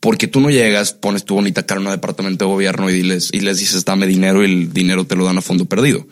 [0.00, 3.32] Porque tú no llegas, pones tu bonita cara en un departamento de gobierno y les,
[3.32, 6.06] y les dices, dame dinero y el dinero te lo dan a fondo perdido.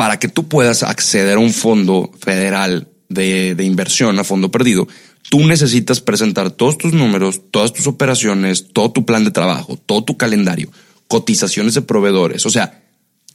[0.00, 4.88] Para que tú puedas acceder a un fondo federal de, de inversión a fondo perdido,
[5.28, 10.02] tú necesitas presentar todos tus números, todas tus operaciones, todo tu plan de trabajo, todo
[10.02, 10.70] tu calendario,
[11.06, 12.46] cotizaciones de proveedores.
[12.46, 12.80] O sea,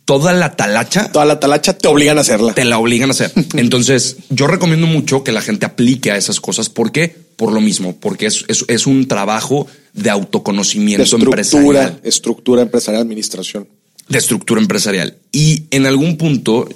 [0.05, 1.11] toda la talacha.
[1.11, 2.55] Toda la talacha te obligan a hacerla.
[2.55, 3.31] Te la obligan a hacer.
[3.53, 6.69] Entonces, yo recomiendo mucho que la gente aplique a esas cosas.
[6.69, 7.15] ¿Por qué?
[7.35, 11.99] Por lo mismo, porque es, es, es un trabajo de autoconocimiento de estructura, empresarial.
[12.03, 13.67] Estructura empresarial, administración.
[14.07, 15.17] De estructura empresarial.
[15.31, 16.69] Y en algún punto,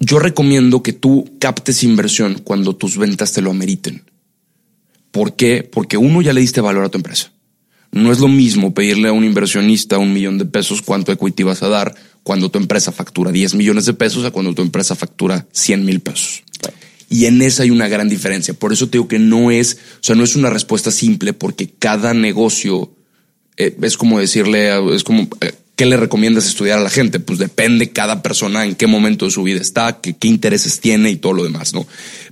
[0.00, 4.04] yo recomiendo que tú captes inversión cuando tus ventas te lo ameriten.
[5.10, 5.62] ¿Por qué?
[5.62, 7.32] Porque uno ya le diste valor a tu empresa.
[7.92, 11.62] No es lo mismo pedirle a un inversionista un millón de pesos cuánto equity vas
[11.62, 15.46] a dar cuando tu empresa factura 10 millones de pesos a cuando tu empresa factura
[15.52, 16.42] 100 mil pesos.
[17.08, 18.54] Y en esa hay una gran diferencia.
[18.54, 21.70] Por eso te digo que no es, o sea, no es una respuesta simple porque
[21.70, 22.92] cada negocio
[23.56, 27.20] eh, es como decirle, es como, eh, ¿qué le recomiendas estudiar a la gente?
[27.20, 31.10] Pues depende cada persona en qué momento de su vida está, qué, qué intereses tiene
[31.10, 31.86] y todo lo demás, ¿no?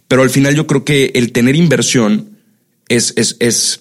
[0.09, 2.38] Pero al final yo creo que el tener inversión
[2.88, 3.81] es, es, es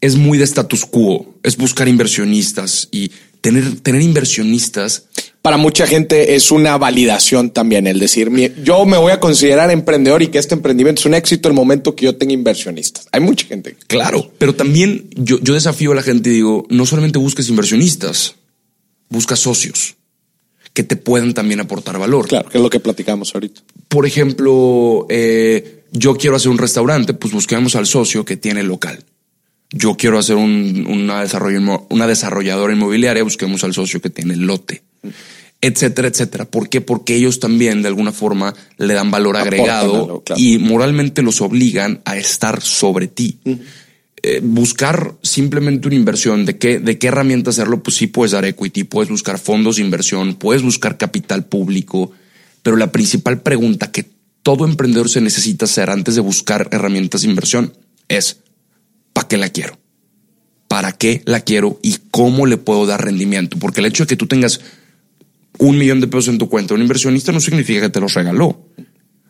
[0.00, 5.04] es muy de status quo, es buscar inversionistas y tener, tener inversionistas.
[5.42, 8.30] Para mucha gente es una validación también el decir,
[8.62, 11.94] yo me voy a considerar emprendedor y que este emprendimiento es un éxito el momento
[11.94, 13.08] que yo tenga inversionistas.
[13.12, 13.76] Hay mucha gente.
[13.86, 18.36] Claro, pero también yo, yo desafío a la gente y digo, no solamente busques inversionistas,
[19.10, 19.96] busca socios
[20.72, 22.28] que te puedan también aportar valor.
[22.28, 23.60] Claro, que es lo que platicamos ahorita.
[23.88, 28.68] Por ejemplo, eh, yo quiero hacer un restaurante, pues busquemos al socio que tiene el
[28.68, 29.04] local
[29.72, 34.40] yo quiero hacer un, una, desarrollo, una desarrolladora inmobiliaria, busquemos al socio que tiene el
[34.40, 34.82] lote,
[35.60, 36.44] etcétera, etcétera.
[36.44, 36.80] ¿Por qué?
[36.80, 42.16] Porque ellos también de alguna forma le dan valor agregado y moralmente los obligan a
[42.16, 43.38] estar sobre ti.
[44.22, 47.82] Eh, buscar simplemente una inversión, ¿de qué, de qué herramienta hacerlo?
[47.82, 52.12] Pues sí puedes dar equity, puedes buscar fondos de inversión, puedes buscar capital público,
[52.62, 54.04] pero la principal pregunta que
[54.42, 57.72] todo emprendedor se necesita hacer antes de buscar herramientas de inversión
[58.08, 58.40] es
[59.14, 59.78] ¿para qué la quiero?
[60.68, 63.58] ¿Para qué la quiero y cómo le puedo dar rendimiento?
[63.58, 64.60] Porque el hecho de que tú tengas
[65.58, 68.66] un millón de pesos en tu cuenta, un inversionista no significa que te los regaló.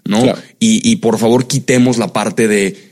[0.05, 0.25] ¿No?
[0.59, 2.90] Y, y por favor, quitemos la parte de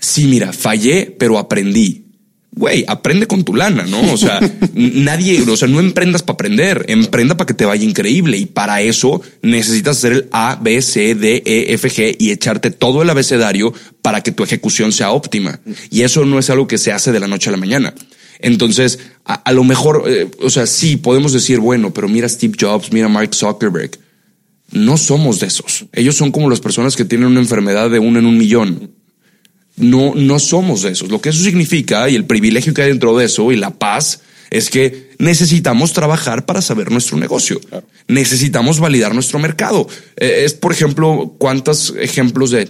[0.00, 2.10] sí, mira, fallé, pero aprendí
[2.52, 4.12] güey, aprende con tu lana, ¿no?
[4.12, 4.40] O sea,
[4.74, 8.36] nadie, o sea, no emprendas para aprender, emprenda para que te vaya increíble.
[8.36, 12.70] Y para eso necesitas hacer el A, B, C, D, E, F, G y echarte
[12.70, 15.60] todo el abecedario para que tu ejecución sea óptima.
[15.90, 17.94] Y eso no es algo que se hace de la noche a la mañana.
[18.40, 22.90] Entonces, a, lo mejor, eh, o sea, sí, podemos decir, bueno, pero mira Steve Jobs,
[22.92, 23.90] mira Mark Zuckerberg.
[24.72, 25.86] No somos de esos.
[25.92, 28.99] Ellos son como las personas que tienen una enfermedad de uno en un millón
[29.80, 31.10] no, no somos de esos.
[31.10, 34.20] Lo que eso significa y el privilegio que hay dentro de eso y la paz
[34.50, 37.60] es que necesitamos trabajar para saber nuestro negocio.
[38.08, 39.88] Necesitamos validar nuestro mercado.
[40.16, 42.68] Eh, es, por ejemplo, cuántos ejemplos de,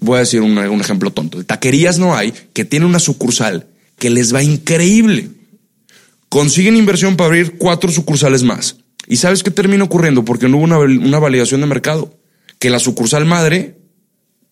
[0.00, 3.66] voy a decir un, un ejemplo tonto, de taquerías no hay que tienen una sucursal
[3.98, 5.30] que les va increíble.
[6.28, 8.76] Consiguen inversión para abrir cuatro sucursales más.
[9.08, 10.24] ¿Y sabes qué termina ocurriendo?
[10.24, 12.14] Porque no hubo una, una validación de mercado.
[12.58, 13.76] Que la sucursal madre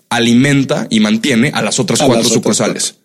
[0.09, 2.97] alimenta y mantiene a las otras cuatro sucursales.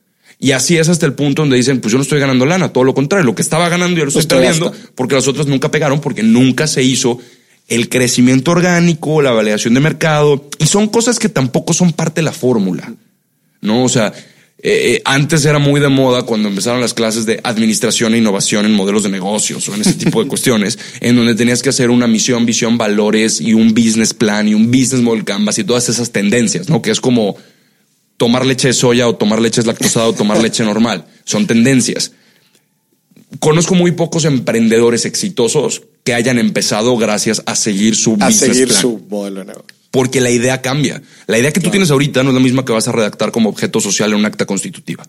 [0.41, 2.85] Y así es hasta el punto donde dicen, pues yo no estoy ganando lana, todo
[2.85, 5.99] lo contrario, lo que estaba ganando yo lo estoy perdiendo porque las otras nunca pegaron,
[5.99, 7.19] porque nunca se hizo
[7.67, 12.25] el crecimiento orgánico, la validación de mercado, y son cosas que tampoco son parte de
[12.25, 12.93] la fórmula.
[13.62, 13.83] ¿No?
[13.83, 14.13] O sea,
[14.62, 18.65] eh, eh, antes era muy de moda cuando empezaron las clases de administración e innovación
[18.65, 21.89] en modelos de negocios o en ese tipo de cuestiones, en donde tenías que hacer
[21.89, 25.88] una misión, visión, valores y un business plan y un business model canvas y todas
[25.88, 26.82] esas tendencias, ¿no?
[26.82, 27.38] Que es como
[28.17, 31.06] tomar leche de soya o tomar leche lactosada o tomar leche normal.
[31.24, 32.12] Son tendencias.
[33.39, 39.00] Conozco muy pocos emprendedores exitosos que hayan empezado gracias a seguir su a seguir su
[39.10, 41.02] modelo de negocio porque la idea cambia.
[41.28, 43.49] La idea que tú tienes ahorita no es la misma que vas a redactar como
[43.49, 45.06] objeto social en un acta constitutiva.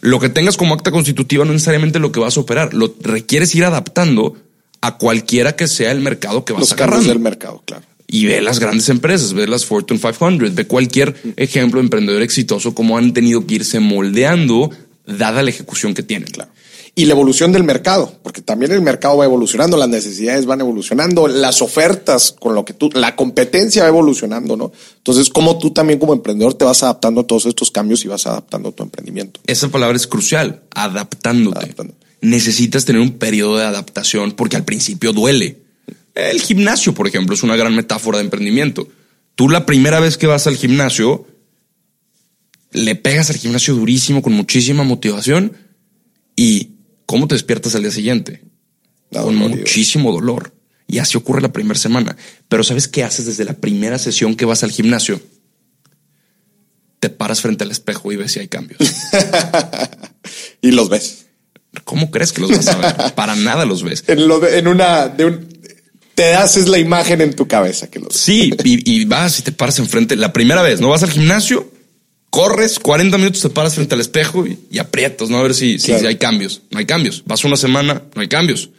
[0.00, 3.54] Lo que tengas como acta constitutiva no necesariamente lo que vas a operar, lo requieres
[3.54, 4.36] ir adaptando
[4.80, 7.08] a cualquiera que sea el mercado que vas Los a agarrando.
[7.08, 7.84] del mercado, claro.
[8.06, 12.74] Y ve las grandes empresas, ve las Fortune 500, ve cualquier ejemplo de emprendedor exitoso,
[12.74, 14.70] como han tenido que irse moldeando
[15.06, 16.28] dada la ejecución que tienen.
[16.30, 16.53] Claro
[16.96, 21.26] y la evolución del mercado, porque también el mercado va evolucionando, las necesidades van evolucionando,
[21.26, 24.70] las ofertas con lo que tú, la competencia va evolucionando, ¿no?
[24.98, 28.26] Entonces, como tú también como emprendedor te vas adaptando a todos estos cambios y vas
[28.26, 29.40] adaptando tu emprendimiento.
[29.46, 31.74] Esa palabra es crucial, adaptándote.
[32.20, 35.62] necesitas tener un periodo de adaptación porque al principio duele.
[36.14, 38.86] El gimnasio, por ejemplo, es una gran metáfora de emprendimiento.
[39.34, 41.26] Tú la primera vez que vas al gimnasio,
[42.70, 45.52] le pegas al gimnasio durísimo, con muchísima motivación,
[46.36, 46.73] y
[47.06, 48.42] ¿cómo te despiertas al día siguiente?
[49.12, 50.52] con muchísimo dolor.
[50.86, 52.16] Y así ocurre la primera semana.
[52.48, 55.20] Pero ¿sabes qué haces desde la primera sesión que vas al gimnasio?
[56.98, 58.80] Te paras frente al espejo y ves si hay cambios.
[60.60, 61.26] y los ves.
[61.84, 63.14] ¿Cómo crees que los vas a ver?
[63.14, 64.04] Para nada los ves.
[64.06, 65.48] En, lo en una, de un,
[66.14, 69.78] te haces la imagen en tu cabeza que los Sí, y, vas y te paras
[69.78, 70.16] enfrente.
[70.16, 70.88] La primera vez, ¿no?
[70.88, 71.70] Vas al gimnasio,
[72.34, 75.38] corres 40 minutos, te paras frente al espejo y, aprietas, ¿no?
[75.38, 76.62] A ver si, si, hay cambios.
[76.72, 77.22] No hay cambios.
[77.26, 78.70] Vas una semana, no hay cambios.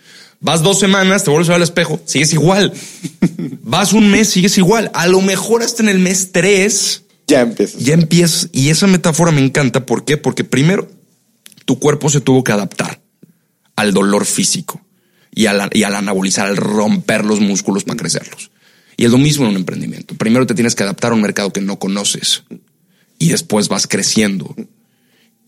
[0.41, 2.73] Vas dos semanas, te vuelves a ver al espejo, sigues igual.
[3.63, 4.91] Vas un mes, sigues igual.
[4.93, 7.03] A lo mejor hasta en el mes tres.
[7.27, 7.79] Ya empiezas.
[7.79, 8.49] Ya empiezas.
[8.51, 9.85] Y esa metáfora me encanta.
[9.85, 10.17] ¿Por qué?
[10.17, 10.89] Porque primero
[11.63, 12.99] tu cuerpo se tuvo que adaptar
[13.77, 14.81] al dolor físico
[15.33, 18.51] y al, y al anabolizar, al romper los músculos para crecerlos.
[18.97, 20.13] Y es lo mismo en un emprendimiento.
[20.15, 22.43] Primero te tienes que adaptar a un mercado que no conoces
[23.19, 24.55] y después vas creciendo.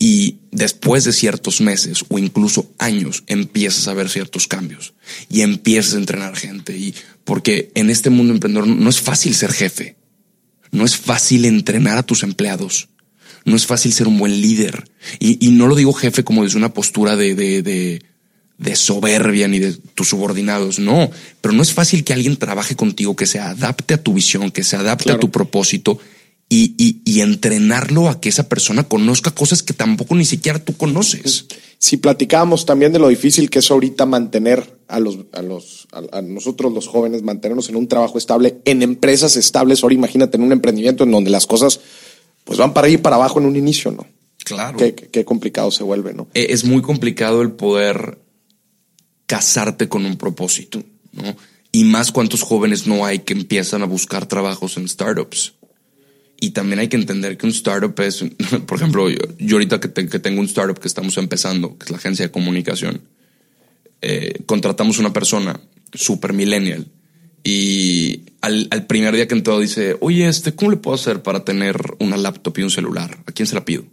[0.00, 4.94] Y después de ciertos meses o incluso años empiezas a ver ciertos cambios
[5.28, 6.76] y empiezas a entrenar gente.
[6.76, 9.96] Y porque en este mundo emprendedor no es fácil ser jefe,
[10.70, 12.88] no es fácil entrenar a tus empleados,
[13.44, 14.88] no es fácil ser un buen líder.
[15.18, 18.02] Y, no lo digo jefe como desde una postura de, de,
[18.58, 23.16] de, soberbia ni de tus subordinados, no, pero no es fácil que alguien trabaje contigo,
[23.16, 25.98] que se adapte a tu visión, que se adapte a tu propósito
[26.50, 30.74] y, y, y, entrenarlo a que esa persona conozca cosas que tampoco ni siquiera tú
[30.76, 31.46] conoces.
[31.78, 36.22] Si platicábamos también de lo difícil que es ahorita mantener a los, a los, a,
[36.22, 40.52] nosotros los jóvenes, mantenernos en un trabajo estable, en empresas estables, ahora imagínate en un
[40.52, 41.80] emprendimiento en donde las cosas
[42.44, 44.06] pues van para ahí y para abajo en un inicio, ¿no?
[44.42, 44.78] Claro.
[44.78, 46.28] Qué, qué complicado se vuelve, ¿no?
[46.32, 48.18] E, es muy complicado el poder
[49.26, 50.82] casarte con un propósito,
[51.12, 51.36] ¿no?
[51.72, 55.57] Y más cuántos jóvenes no hay que empiezan a buscar trabajos en startups
[56.40, 58.24] y también hay que entender que un startup es,
[58.66, 62.26] por ejemplo, yo, ahorita que, tengo un startup que estamos empezando, que es la agencia
[62.26, 63.02] de comunicación,
[64.00, 65.60] eh, contratamos una persona
[65.92, 66.86] super millennial
[67.42, 71.76] y al, primer día que entró dice, oye, este, ¿cómo le puedo hacer para tener
[71.98, 73.18] una laptop y un celular?
[73.26, 73.84] ¿A quién se la pido?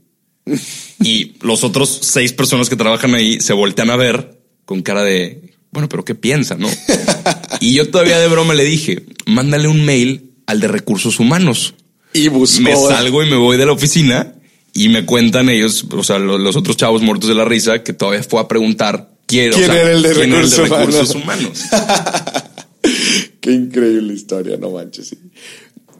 [0.99, 5.53] y los otros seis personas que trabajan ahí se voltean a ver con cara de,
[5.71, 6.69] bueno, pero ¿qué piensa, no?
[7.59, 11.73] y yo todavía de broma le dije, mándale un mail al de recursos humanos
[12.15, 12.63] y buscó.
[12.63, 14.33] Me salgo y me voy de la oficina
[14.73, 18.23] y me cuentan ellos, o sea, los, otros chavos muertos de la risa, que todavía
[18.23, 21.63] fue a preguntar quién, era el de, recursos, humanos.
[23.41, 25.15] Qué increíble historia, no manches.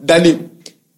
[0.02, 0.38] Dani,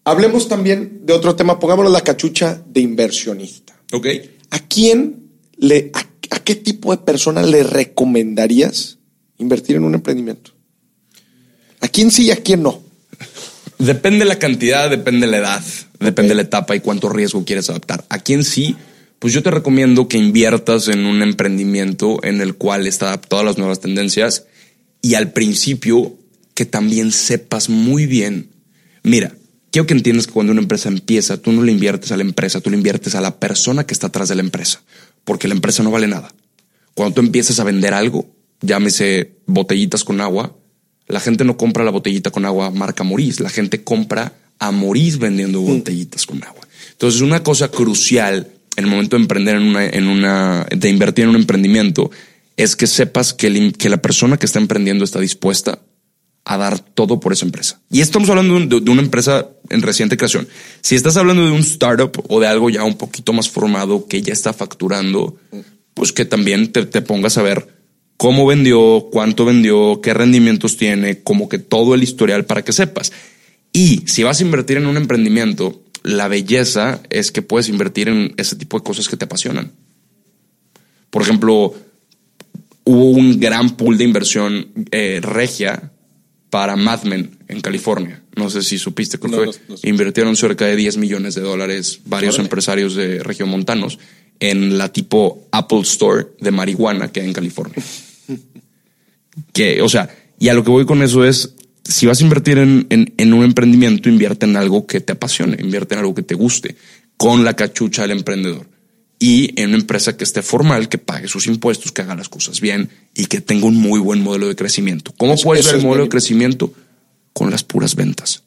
[0.04, 1.58] hablemos también de otro tema.
[1.58, 3.80] Pongámoslo la cachucha de inversionista.
[3.92, 4.06] Ok.
[4.50, 5.90] ¿A quién le,
[6.30, 8.98] a qué tipo de persona le recomendarías
[9.38, 10.52] invertir en un emprendimiento?
[11.80, 12.87] ¿A quién sí y a quién no?
[13.78, 15.64] Depende la cantidad, depende la edad,
[16.00, 18.04] depende la etapa y cuánto riesgo quieres adaptar.
[18.08, 18.76] A quién sí,
[19.20, 23.44] pues yo te recomiendo que inviertas en un emprendimiento en el cual está adaptado a
[23.44, 24.46] las nuevas tendencias
[25.00, 26.16] y al principio
[26.54, 28.50] que también sepas muy bien.
[29.04, 29.32] Mira,
[29.70, 32.60] quiero que entiendas que cuando una empresa empieza, tú no le inviertes a la empresa,
[32.60, 34.82] tú le inviertes a la persona que está atrás de la empresa,
[35.24, 36.34] porque la empresa no vale nada.
[36.94, 38.28] Cuando tú empiezas a vender algo,
[38.60, 40.56] llámese botellitas con agua,
[41.08, 45.18] la gente no compra la botellita con agua marca Morís, la gente compra a Morís
[45.18, 46.66] vendiendo botellitas con agua.
[46.92, 51.24] Entonces, una cosa crucial en el momento de emprender en una, en una, de invertir
[51.24, 52.10] en un emprendimiento
[52.56, 55.80] es que sepas que, que la persona que está emprendiendo está dispuesta
[56.44, 57.80] a dar todo por esa empresa.
[57.90, 60.48] Y estamos hablando de, una empresa en reciente creación.
[60.80, 64.22] Si estás hablando de un startup o de algo ya un poquito más formado que
[64.22, 65.36] ya está facturando,
[65.94, 67.77] pues que también te, te pongas a ver
[68.18, 73.12] cómo vendió, cuánto vendió, qué rendimientos tiene, como que todo el historial para que sepas.
[73.72, 78.34] Y si vas a invertir en un emprendimiento, la belleza es que puedes invertir en
[78.36, 79.72] ese tipo de cosas que te apasionan.
[81.10, 81.74] Por ejemplo,
[82.84, 85.92] hubo un gran pool de inversión eh, regia
[86.50, 88.22] para Mad Men en California.
[88.34, 89.50] No sé si supiste que fue.
[89.84, 93.98] Invirtieron cerca de 10 millones de dólares varios empresarios de región montanos
[94.40, 97.76] en la tipo Apple Store de marihuana que hay en California.
[99.52, 100.08] que, o sea,
[100.38, 101.54] y a lo que voy con eso es,
[101.84, 105.94] si vas a invertir en, en, un emprendimiento, invierte en algo que te apasione, invierte
[105.94, 106.76] en algo que te guste,
[107.16, 108.68] con la cachucha del emprendedor.
[109.18, 112.60] Y en una empresa que esté formal, que pague sus impuestos, que haga las cosas
[112.60, 115.12] bien y que tenga un muy buen modelo de crecimiento.
[115.16, 116.72] ¿Cómo puede ser el modelo de crecimiento?
[117.32, 118.44] Con las puras ventas.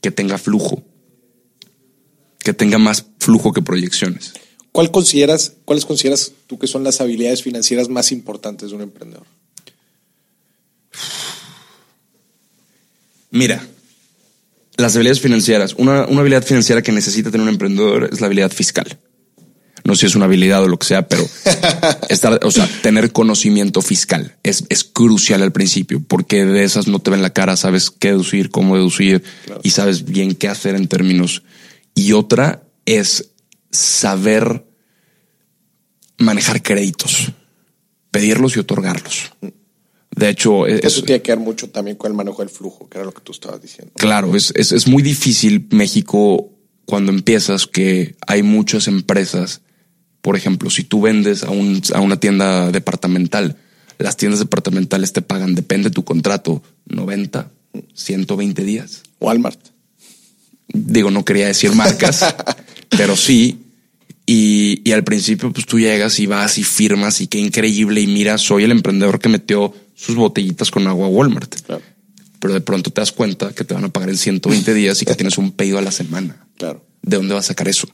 [0.00, 0.82] Que tenga flujo.
[2.38, 4.32] Que tenga más flujo que proyecciones.
[4.74, 9.24] ¿Cuál consideras, ¿cuáles consideras tú que son las habilidades financieras más importantes de un emprendedor?
[13.30, 13.64] Mira,
[14.76, 15.74] las habilidades financieras.
[15.74, 18.98] Una, una habilidad financiera que necesita tener un emprendedor es la habilidad fiscal.
[19.84, 21.24] No sé si es una habilidad o lo que sea, pero
[22.08, 26.98] estar, o sea, tener conocimiento fiscal es, es crucial al principio, porque de esas no
[26.98, 29.22] te ven la cara, sabes qué deducir, cómo deducir
[29.62, 31.44] y sabes bien qué hacer en términos.
[31.94, 33.30] Y otra es
[33.74, 34.64] saber
[36.18, 37.32] manejar créditos,
[38.10, 39.32] pedirlos y otorgarlos.
[40.14, 43.04] De hecho, eso tiene que ver mucho también con el manejo del flujo, que era
[43.04, 43.92] lo que tú estabas diciendo.
[43.96, 46.50] Claro, es, es, es muy difícil México
[46.84, 49.62] cuando empiezas que hay muchas empresas.
[50.22, 53.56] Por ejemplo, si tú vendes a, un, a una tienda departamental,
[53.98, 57.50] las tiendas departamentales te pagan, depende de tu contrato, 90,
[57.94, 59.02] 120 días.
[59.20, 59.58] Walmart.
[60.68, 62.24] Digo, no quería decir marcas,
[62.88, 63.63] pero sí.
[64.26, 68.00] Y, y, al principio, pues tú llegas y vas y firmas y qué increíble.
[68.00, 71.54] Y mira, soy el emprendedor que metió sus botellitas con agua a Walmart.
[72.38, 75.06] Pero de pronto te das cuenta que te van a pagar en 120 días y
[75.06, 76.46] que tienes un pedido a la semana.
[76.56, 76.84] Claro.
[77.02, 77.88] ¿De dónde vas a sacar eso?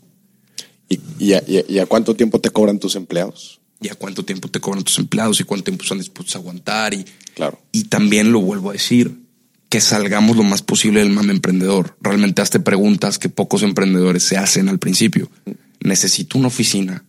[1.19, 3.61] ¿Y, a, cuánto tiempo te cobran tus empleados?
[3.81, 5.41] ¿Y a cuánto tiempo te cobran tus empleados?
[5.41, 6.95] ¿Y cuánto tiempo están dispuestos a aguantar?
[6.95, 7.05] Y,
[7.35, 7.61] claro.
[7.71, 9.20] y también lo vuelvo a decir,
[9.71, 11.97] que salgamos lo más posible del mame emprendedor.
[12.01, 15.31] Realmente hazte preguntas que pocos emprendedores se hacen al principio.
[15.79, 17.05] Necesito una oficina.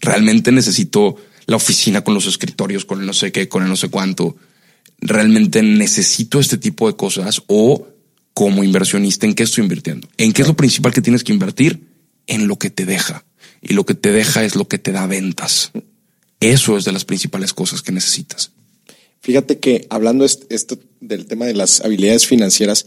[0.00, 1.16] Realmente necesito
[1.46, 4.36] la oficina con los escritorios, con el no sé qué, con el no sé cuánto.
[4.98, 7.86] Realmente necesito este tipo de cosas o
[8.34, 10.08] como inversionista, ¿en qué estoy invirtiendo?
[10.18, 11.86] ¿En qué es lo principal que tienes que invertir?
[12.26, 13.24] En lo que te deja.
[13.62, 15.70] Y lo que te deja es lo que te da ventas.
[16.40, 18.50] Eso es de las principales cosas que necesitas.
[19.20, 22.86] Fíjate que hablando esto del tema de las habilidades financieras,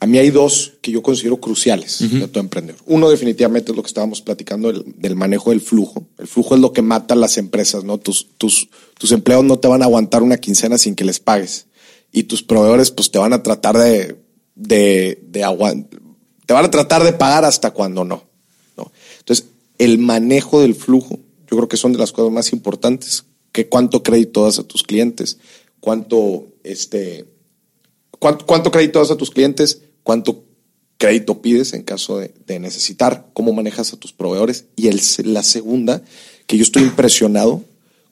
[0.00, 2.80] a mí hay dos que yo considero cruciales de todo emprendedor.
[2.84, 6.06] Uno definitivamente es lo que estábamos platicando del, manejo del flujo.
[6.18, 7.98] El flujo es lo que mata a las empresas, ¿no?
[7.98, 8.68] Tus, tus,
[8.98, 11.68] tus empleados no te van a aguantar una quincena sin que les pagues.
[12.12, 14.16] Y tus proveedores pues te van a tratar de,
[14.54, 15.86] de, de
[16.46, 18.24] te van a tratar de pagar hasta cuando no,
[18.76, 18.92] no.
[19.20, 19.46] Entonces,
[19.78, 21.18] el manejo del flujo,
[21.50, 23.24] yo creo que son de las cosas más importantes.
[23.52, 25.38] Que cuánto crédito das a tus clientes,
[25.78, 27.24] cuánto, este,
[28.46, 30.44] cuánto, crédito das a tus clientes, cuánto
[30.96, 34.64] crédito pides en caso de, necesitar, cómo manejas a tus proveedores.
[34.76, 36.02] Y el, la segunda,
[36.46, 37.62] que yo estoy impresionado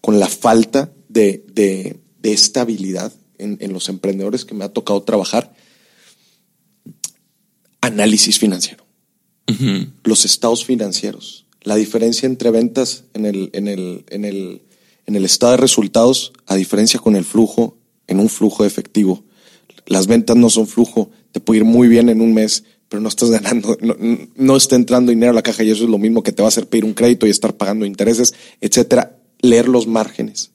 [0.03, 5.55] con la falta de, de, estabilidad en, en, los emprendedores que me ha tocado trabajar.
[7.81, 8.85] Análisis financiero.
[10.05, 11.47] Los estados financieros.
[11.63, 14.63] La diferencia entre ventas en el, en, el, en, el,
[15.07, 19.25] en el estado de resultados, a diferencia con el flujo, en un flujo efectivo
[19.87, 23.09] las ventas no son flujo, te puede ir muy bien en un mes, pero no
[23.09, 23.77] estás ganando,
[24.37, 26.49] no, está entrando dinero a la caja y eso es lo mismo que te va
[26.49, 29.19] a hacer pedir un crédito y estar pagando intereses, etcétera.
[29.41, 30.53] Leer los márgenes,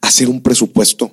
[0.00, 1.12] hacer un presupuesto.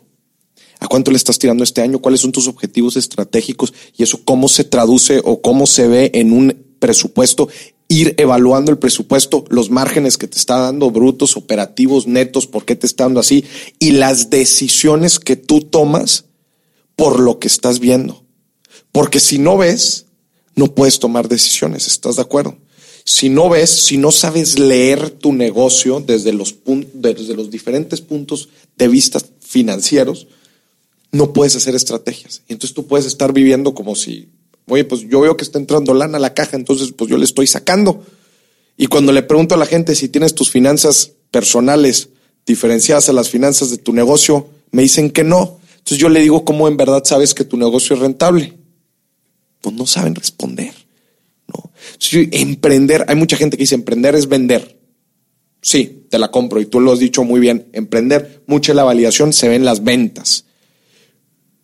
[0.80, 2.00] ¿A cuánto le estás tirando este año?
[2.00, 3.74] ¿Cuáles son tus objetivos estratégicos?
[3.98, 7.48] Y eso cómo se traduce o cómo se ve en un presupuesto.
[7.88, 12.76] Ir evaluando el presupuesto, los márgenes que te está dando, brutos, operativos, netos, por qué
[12.76, 13.46] te está dando así,
[13.80, 16.26] y las decisiones que tú tomas
[16.98, 18.26] por lo que estás viendo.
[18.92, 20.08] Porque si no ves,
[20.56, 22.58] no puedes tomar decisiones, ¿estás de acuerdo?
[23.06, 26.56] Si no ves, si no sabes leer tu negocio desde los,
[26.94, 30.28] desde los diferentes puntos de vista financieros,
[31.12, 32.42] no puedes hacer estrategias.
[32.50, 34.28] Y entonces tú puedes estar viviendo como si,
[34.68, 37.24] oye, pues yo veo que está entrando lana a la caja, entonces pues yo le
[37.24, 38.04] estoy sacando.
[38.76, 42.10] Y cuando le pregunto a la gente si tienes tus finanzas personales
[42.46, 45.57] diferenciadas a las finanzas de tu negocio, me dicen que no.
[45.88, 48.58] Entonces yo le digo, ¿cómo en verdad sabes que tu negocio es rentable?
[49.62, 50.74] Pues no saben responder.
[51.48, 51.72] ¿no?
[52.12, 54.82] emprender, hay mucha gente que dice emprender es vender.
[55.62, 57.70] Sí, te la compro y tú lo has dicho muy bien.
[57.72, 60.44] Emprender, mucha la validación se ve en las ventas.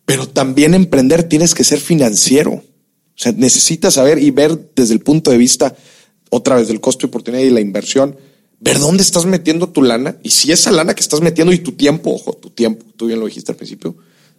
[0.06, 2.52] Pero también emprender tienes que ser financiero.
[2.52, 2.62] O
[3.16, 5.76] sea, necesitas saber y ver desde el punto de vista,
[6.30, 8.16] otra vez, del costo de oportunidad y la inversión,
[8.58, 11.72] ver dónde estás metiendo tu lana y si esa lana que estás metiendo y tu
[11.72, 13.94] tiempo, ojo, tu tiempo, tú bien lo dijiste al principio,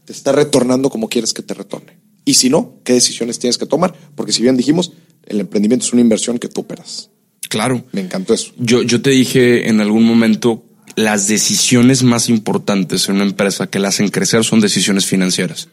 [0.05, 1.97] te está retornando como quieres que te retorne.
[2.23, 3.93] Y si no, ¿qué decisiones tienes que tomar?
[4.15, 4.93] Porque si bien dijimos,
[5.25, 7.09] el emprendimiento es una inversión que tú operas.
[7.49, 7.85] Claro.
[7.91, 8.51] Me encantó eso.
[8.57, 10.63] Yo, yo te dije en algún momento,
[10.95, 15.69] las decisiones más importantes en una empresa que la hacen crecer son decisiones financieras.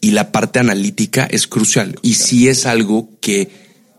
[0.00, 1.98] Y la parte analítica es crucial.
[2.02, 3.48] Y si es algo que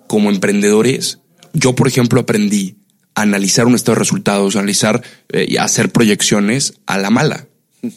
[0.07, 1.19] como emprendedores,
[1.53, 2.77] yo por ejemplo aprendí
[3.15, 7.47] a analizar un estado de resultados, analizar eh, y hacer proyecciones a la mala.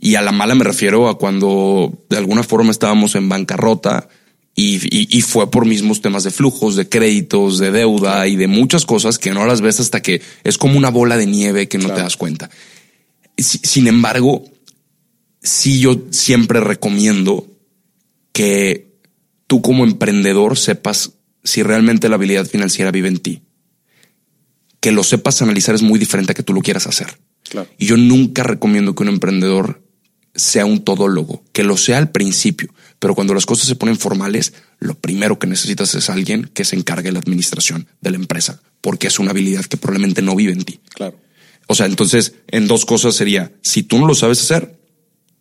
[0.00, 4.08] Y a la mala me refiero a cuando de alguna forma estábamos en bancarrota
[4.56, 9.18] Y, fue por mismos temas de flujos, de créditos, de deuda y de muchas cosas
[9.18, 12.00] que no las ves hasta que es como una bola de nieve que no te
[12.00, 12.50] das cuenta.
[13.36, 14.44] Sin embargo,
[15.42, 17.46] sí yo siempre recomiendo
[18.32, 18.90] que
[19.46, 21.12] tú como emprendedor sepas
[21.44, 23.42] si realmente la habilidad financiera vive en ti.
[24.80, 27.18] Que lo sepas analizar es muy diferente a que tú lo quieras hacer.
[27.78, 29.82] Y yo nunca recomiendo que un emprendedor
[30.34, 34.52] sea un todólogo, que lo sea al principio, pero cuando las cosas se ponen formales,
[34.78, 38.60] lo primero que necesitas es alguien que se encargue de la administración de la empresa,
[38.80, 40.80] porque es una habilidad que probablemente no vive en ti.
[40.94, 41.18] Claro.
[41.66, 44.80] O sea, entonces, en dos cosas sería, si tú no lo sabes hacer,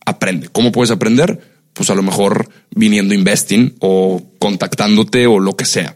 [0.05, 0.49] aprende.
[0.49, 1.59] ¿Cómo puedes aprender?
[1.73, 5.95] Pues a lo mejor viniendo investing o contactándote o lo que sea.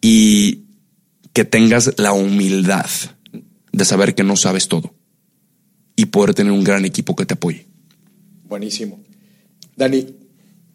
[0.00, 0.64] Y
[1.32, 2.86] que tengas la humildad
[3.72, 4.94] de saber que no sabes todo
[5.96, 7.66] y poder tener un gran equipo que te apoye.
[8.50, 9.00] Buenísimo.
[9.76, 10.04] Dani,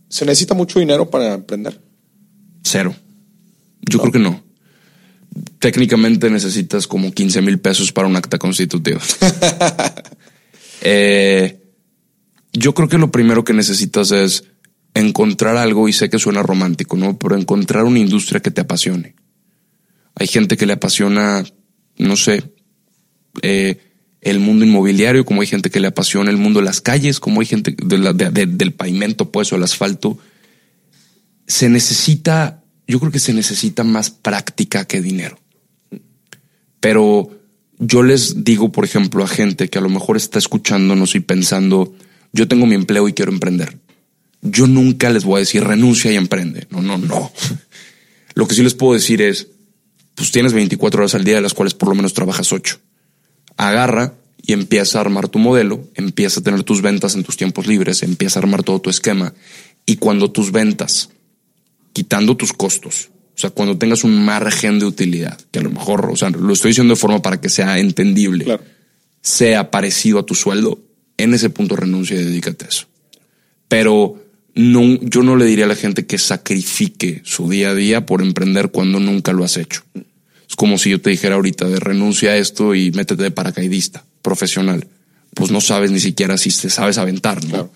[0.08, 1.78] ¿se necesita mucho dinero para emprender?
[2.64, 2.96] Cero.
[3.82, 4.42] Yo creo que no.
[5.60, 9.02] Técnicamente necesitas como 15 mil pesos para un acta constitutiva.
[10.88, 11.64] Eh,
[12.54, 14.44] yo creo que lo primero que necesitas es
[14.94, 17.18] encontrar algo, y sé que suena romántico, ¿no?
[17.18, 19.16] Pero encontrar una industria que te apasione.
[20.14, 21.44] Hay gente que le apasiona,
[21.98, 22.44] no sé,
[23.42, 23.95] eh,
[24.26, 27.42] el mundo inmobiliario, como hay gente que le apasiona el mundo de las calles, como
[27.42, 30.18] hay gente del pavimento, pues, o el asfalto.
[31.46, 35.38] Se necesita, yo creo que se necesita más práctica que dinero.
[36.80, 37.40] Pero
[37.78, 41.94] yo les digo, por ejemplo, a gente que a lo mejor está escuchándonos y pensando,
[42.34, 43.78] yo tengo mi empleo y quiero emprender.
[44.42, 46.66] Yo nunca les voy a decir renuncia y emprende.
[46.72, 47.32] No, no, no.
[48.34, 49.50] Lo que sí les puedo decir es,
[50.16, 52.80] pues tienes 24 horas al día de las cuales por lo menos trabajas 8
[53.58, 57.68] agarra y empieza a armar tu modelo, empieza a tener tus ventas en tus tiempos
[57.68, 59.34] libres, empieza a armar todo tu esquema.
[59.86, 61.10] Y cuando tus ventas,
[61.94, 66.10] quitando tus costos, o sea, cuando tengas un margen de utilidad, que a lo mejor,
[66.12, 68.60] o sea, lo estoy diciendo de forma para que sea entendible,
[69.22, 70.80] sea parecido a tu sueldo,
[71.18, 72.86] en ese punto renuncia y dedícate a eso.
[73.68, 78.06] Pero no, yo no le diría a la gente que sacrifique su día a día
[78.06, 79.84] por emprender cuando nunca lo has hecho.
[80.48, 84.06] Es como si yo te dijera ahorita de renuncia a esto y métete de paracaidista
[84.22, 84.88] profesional.
[85.34, 87.72] Pues no sabes ni siquiera si te sabes aventar, ¿no?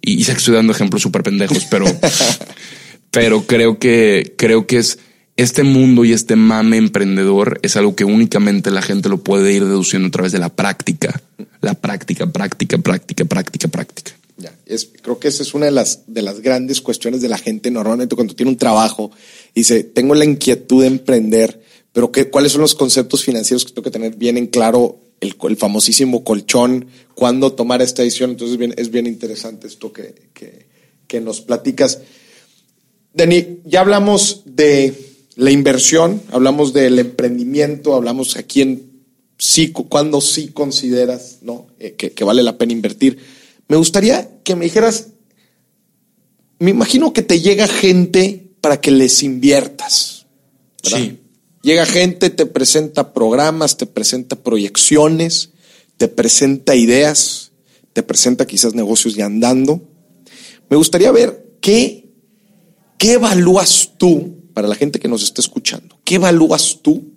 [0.00, 1.86] Y, sé que estoy dando ejemplos súper pendejos, pero,
[3.10, 4.98] pero creo que, creo que es
[5.36, 9.64] este mundo y este mame emprendedor es algo que únicamente la gente lo puede ir
[9.64, 11.22] deduciendo a través de la práctica.
[11.60, 14.12] La práctica, práctica, práctica, práctica, práctica.
[14.36, 17.38] Ya, es, creo que esa es una de las, de las grandes cuestiones de la
[17.38, 19.12] gente normalmente cuando tiene un trabajo
[19.54, 21.61] y dice, tengo la inquietud de emprender,
[21.92, 24.98] pero ¿qué, ¿cuáles son los conceptos financieros que tengo que tener bien en claro?
[25.20, 28.30] El, el famosísimo colchón, cuándo tomar esta decisión.
[28.30, 30.66] Entonces bien, es bien interesante esto que, que,
[31.06, 32.00] que nos platicas.
[33.14, 34.94] Dani, ya hablamos de
[35.36, 39.04] la inversión, hablamos del emprendimiento, hablamos a quién
[39.38, 41.66] sí, cuándo sí consideras ¿no?
[41.78, 43.18] Eh, que, que, vale la pena invertir.
[43.68, 45.08] Me gustaría que me dijeras,
[46.58, 50.26] me imagino que te llega gente para que les inviertas.
[50.82, 51.18] Sí.
[51.62, 55.50] Llega gente, te presenta programas, te presenta proyecciones,
[55.96, 57.52] te presenta ideas,
[57.92, 59.80] te presenta quizás negocios ya andando.
[60.68, 62.08] Me gustaría ver qué,
[62.98, 67.12] qué evalúas tú, para la gente que nos está escuchando, qué evalúas tú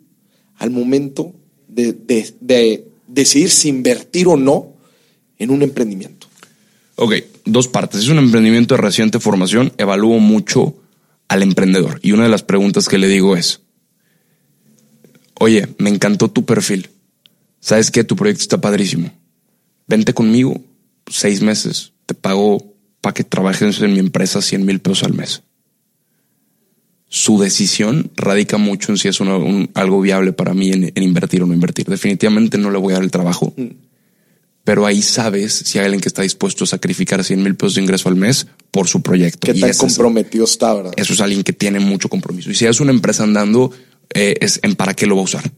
[0.58, 1.34] al momento
[1.68, 1.94] de,
[2.40, 4.74] de decidir si invertir o no
[5.38, 6.28] en un emprendimiento.
[6.96, 8.02] Ok, dos partes.
[8.02, 9.74] Es un emprendimiento de reciente formación.
[9.78, 10.76] Evalúo mucho
[11.28, 12.00] al emprendedor.
[12.02, 13.62] Y una de las preguntas que le digo es,
[15.40, 16.90] oye, me encantó tu perfil.
[17.60, 18.04] ¿Sabes qué?
[18.04, 19.12] Tu proyecto está padrísimo.
[19.88, 20.62] Vente conmigo
[21.08, 21.94] seis meses.
[22.06, 25.44] Te pago para que trabajes en mi empresa 100 mil pesos al mes.
[27.08, 31.54] Su decisión radica mucho en si es algo viable para mí en, invertir o no
[31.54, 31.86] invertir.
[31.86, 33.54] Definitivamente no le voy a dar el trabajo.
[33.56, 33.68] Mm.
[34.64, 37.82] Pero ahí sabes si hay alguien que está dispuesto a sacrificar 100 mil pesos de
[37.82, 39.54] ingreso al mes por su proyecto.
[39.54, 40.94] ¿Qué tan comprometido está, verdad?
[40.98, 42.50] Eso es alguien que tiene mucho compromiso.
[42.50, 43.72] Y si es una empresa andando,
[44.14, 45.52] eh, es en para qué lo va a usar.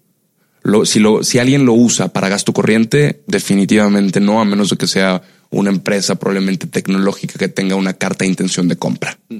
[0.85, 4.87] si, lo, si alguien lo usa para gasto corriente, definitivamente no, a menos de que
[4.87, 9.17] sea una empresa probablemente tecnológica que tenga una carta de intención de compra.
[9.29, 9.37] Mm.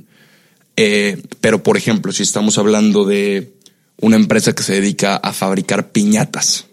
[0.78, 3.54] Eh, pero, por ejemplo, si estamos hablando de
[4.00, 6.68] una empresa que se dedica a fabricar piñatas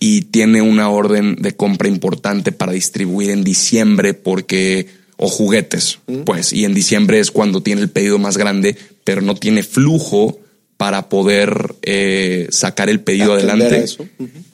[0.00, 6.22] y tiene una orden de compra importante para distribuir en diciembre porque o juguetes, mm.
[6.24, 10.40] pues, y en diciembre es cuando tiene el pedido más grande, pero no tiene flujo
[10.84, 13.84] para poder eh, sacar el pedido adelante.
[13.84, 14.06] Eso.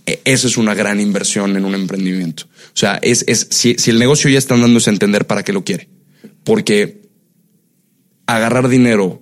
[0.07, 0.47] E, eso.
[0.47, 2.45] es una gran inversión en un emprendimiento.
[2.45, 5.65] O sea, es, es si, el negocio ya está dándose a entender para qué lo
[5.65, 5.89] quiere.
[6.45, 7.01] Porque
[8.27, 9.21] agarrar dinero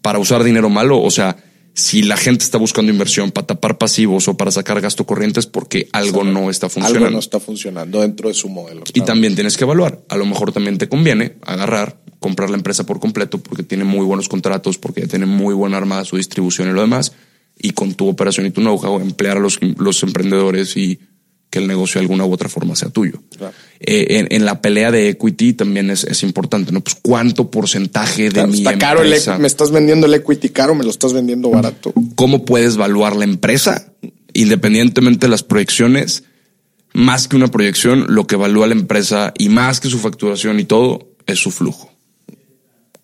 [0.00, 1.36] para usar dinero malo, o sea,
[1.78, 5.46] si la gente está buscando inversión para tapar pasivos o para sacar gasto corriente es
[5.46, 7.06] porque algo no está funcionando.
[7.06, 8.82] Algo no está funcionando dentro de su modelo.
[8.94, 10.00] Y también tienes que evaluar.
[10.08, 14.04] A lo mejor también te conviene agarrar, comprar la empresa por completo porque tiene muy
[14.04, 17.12] buenos contratos, porque tiene muy buena armada su distribución y lo demás.
[17.56, 20.98] Y con tu operación y tu know-how, emplear a los, los emprendedores y
[21.48, 23.22] que el negocio de alguna u otra forma sea tuyo.
[23.80, 26.80] Eh, en, la pelea de equity también es, importante, ¿no?
[26.80, 30.82] Pues cuánto porcentaje de mi está caro el, me estás vendiendo el equity caro, me
[30.82, 31.92] lo estás vendiendo barato.
[32.16, 33.92] ¿Cómo puedes evaluar la empresa?
[34.32, 36.24] Independientemente de las proyecciones,
[36.92, 40.64] más que una proyección, lo que evalúa la empresa y más que su facturación y
[40.64, 41.92] todo, es su flujo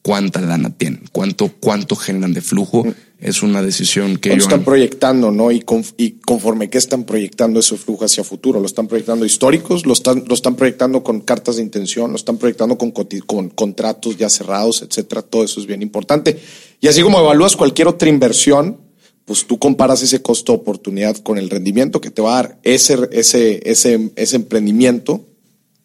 [0.04, 2.84] cuánta lana tienen, cuánto, cuánto generan de flujo.
[3.24, 5.50] Es una decisión que ellos están proyectando, ¿no?
[5.50, 10.24] Y, conforme que están proyectando ese flujo hacia futuro, lo están proyectando históricos, lo están,
[10.28, 14.82] lo están proyectando con cartas de intención, lo están proyectando con, con contratos ya cerrados,
[14.82, 15.22] etcétera.
[15.22, 16.38] Todo eso es bien importante.
[16.82, 18.76] Y así como evalúas cualquier otra inversión,
[19.24, 23.08] pues tú comparas ese costo oportunidad con el rendimiento que te va a dar ese,
[23.10, 25.24] ese, ese, ese emprendimiento,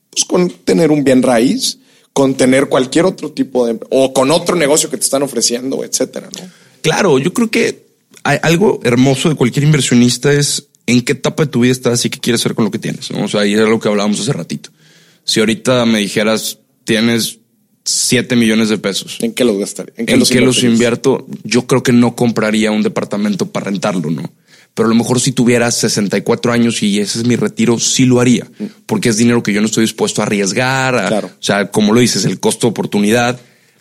[0.10, 1.80] pues con tener un bien raíz
[2.12, 6.28] con tener cualquier otro tipo de o con otro negocio que te están ofreciendo, etcétera,
[6.38, 6.69] ¿no?
[6.82, 7.88] Claro, yo creo que
[8.24, 12.10] hay algo hermoso de cualquier inversionista es en qué etapa de tu vida estás y
[12.10, 13.12] qué quieres hacer con lo que tienes.
[13.12, 14.72] O sea, ahí era lo que hablábamos hace ratito.
[15.24, 17.40] Si ahorita me dijeras, tienes
[17.86, 19.18] 7 millones de pesos.
[19.22, 19.94] ¿En qué los gastaría?
[19.98, 21.28] ¿En qué, los, qué los invierto?
[21.44, 24.32] Yo creo que no compraría un departamento para rentarlo, ¿no?
[24.80, 28.22] pero a lo mejor si tuviera 64 años y ese es mi retiro, sí lo
[28.22, 28.48] haría,
[28.86, 31.26] porque es dinero que yo no estoy dispuesto a arriesgar.
[31.26, 33.38] O sea, como lo dices, el costo de oportunidad,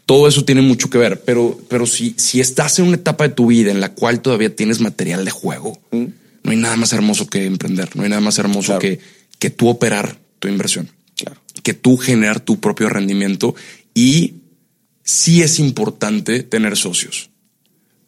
[0.09, 1.20] todo eso tiene mucho que ver.
[1.20, 4.56] Pero, pero si, si estás en una etapa de tu vida en la cual todavía
[4.56, 8.38] tienes material de juego, no hay nada más hermoso que emprender, no hay nada más
[8.38, 9.00] hermoso que,
[9.38, 10.88] que tú operar tu inversión,
[11.62, 13.54] que tú generar tu propio rendimiento
[13.92, 14.36] y
[15.04, 17.28] sí es importante tener socios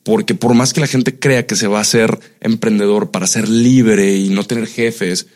[0.02, 3.46] porque por más que la gente crea que se va a ser emprendedor para ser
[3.46, 5.26] libre y no tener jefes,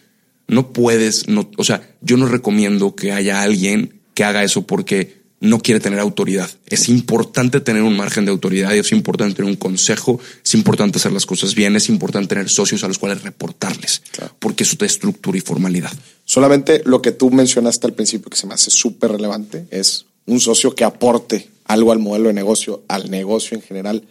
[0.49, 5.24] no puedes, no, o sea, yo no recomiendo que haya alguien que haga eso porque
[5.45, 6.51] no quiere tener autoridad.
[6.67, 11.13] Es importante tener un margen de autoridad, es importante tener un consejo, es importante hacer
[11.13, 14.03] las cosas bien, es importante tener socios a los cuales reportarles,
[14.39, 15.93] porque eso te estructura y formalidad.
[16.25, 20.41] Solamente lo que tú mencionaste al principio que se me hace súper relevante es un
[20.41, 24.05] socio que aporte algo al modelo de negocio, al negocio en general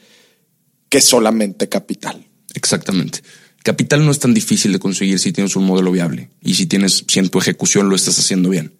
[0.90, 2.24] que solamente capital.
[2.54, 3.22] Exactamente.
[3.64, 7.06] Capital no es tan difícil de conseguir si tienes un modelo viable y si tienes,
[7.08, 8.74] si en tu ejecución lo estás haciendo bien.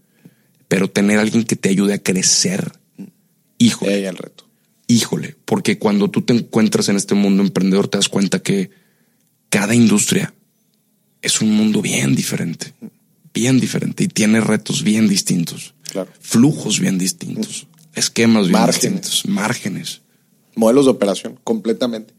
[0.74, 2.72] Pero tener alguien que te ayude a crecer,
[3.60, 3.94] híjole.
[3.94, 4.48] Ahí el reto.
[4.88, 8.72] Híjole, porque cuando tú te encuentras en este mundo emprendedor te das cuenta que
[9.52, 10.34] cada industria
[11.22, 12.74] es un mundo bien diferente,
[13.36, 15.76] bien diferente y tiene retos bien distintos,
[16.20, 20.02] flujos bien distintos, esquemas bien distintos, márgenes
[20.56, 22.16] modelos de operación completamente.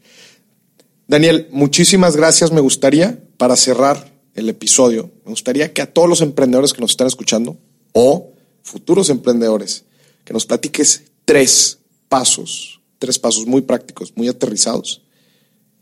[1.09, 2.53] Daniel, muchísimas gracias.
[2.53, 6.91] Me gustaría, para cerrar el episodio, me gustaría que a todos los emprendedores que nos
[6.91, 7.57] están escuchando
[7.91, 8.34] o
[8.65, 9.85] futuros emprendedores,
[10.25, 11.77] que nos platiques tres
[12.09, 15.03] pasos, tres pasos muy prácticos, muy aterrizados,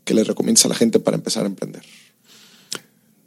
[0.04, 1.82] que les recomiendas a la gente para empezar a emprender.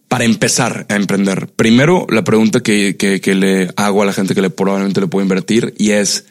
[0.08, 4.42] Para empezar a emprender, primero la pregunta que, que le hago a la gente que
[4.42, 6.26] le probablemente le puedo invertir y es,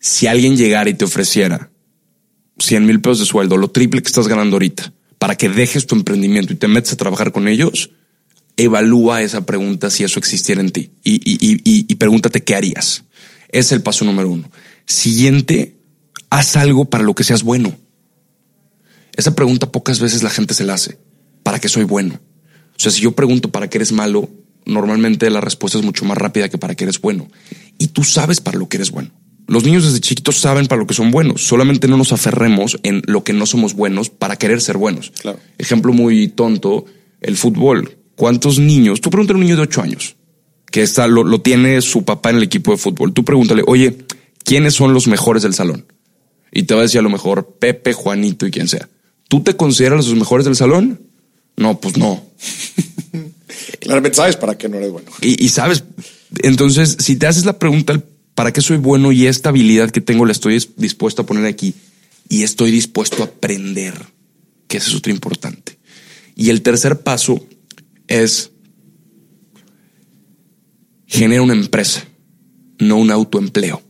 [0.00, 1.70] si alguien llegara y te ofreciera
[2.58, 5.94] 100 mil pesos de sueldo, lo triple que estás ganando ahorita, para que dejes tu
[5.94, 7.90] emprendimiento y te metes a trabajar con ellos,
[8.56, 13.04] evalúa esa pregunta si eso existiera en ti y, y, y, pregúntate qué harías.
[13.50, 14.50] Es el paso número uno.
[14.86, 15.76] Siguiente,
[16.30, 17.76] haz algo para lo que seas bueno.
[19.14, 20.98] Esa pregunta pocas veces la gente se la hace.
[21.42, 22.20] ¿Para qué soy bueno?
[22.76, 24.28] O sea, si yo pregunto para qué eres malo,
[24.64, 27.28] normalmente la respuesta es mucho más rápida que para qué eres bueno.
[27.78, 29.10] Y tú sabes para lo que eres bueno.
[29.46, 31.46] Los niños desde chiquitos saben para lo que son buenos.
[31.46, 35.12] Solamente no nos aferremos en lo que no somos buenos para querer ser buenos.
[35.56, 36.84] Ejemplo muy tonto,
[37.20, 37.96] el fútbol.
[38.16, 39.00] ¿Cuántos niños?
[39.00, 40.16] Tú pregúntale a un niño de ocho años
[40.70, 43.12] que está, lo, lo tiene su papá en el equipo de fútbol.
[43.12, 43.98] Tú pregúntale, oye,
[44.44, 45.86] ¿quiénes son los mejores del salón?
[46.52, 48.88] Y te va a decir a lo mejor Pepe, Juanito y quien sea.
[49.28, 51.00] ¿Tú te consideras los mejores del salón?
[51.56, 52.24] No, pues no.
[53.80, 55.10] Claramente sabes para qué no eres bueno.
[55.20, 55.84] Y, y sabes,
[56.42, 58.02] entonces, si te haces la pregunta
[58.36, 61.74] ¿Para qué soy bueno y esta habilidad que tengo la estoy dispuesto a poner aquí?
[62.28, 63.94] Y estoy dispuesto a aprender,
[64.68, 65.78] que eso es otro importante.
[66.36, 67.46] Y el tercer paso
[68.08, 68.52] es
[71.06, 72.04] genera una empresa,
[72.78, 73.82] no un autoempleo.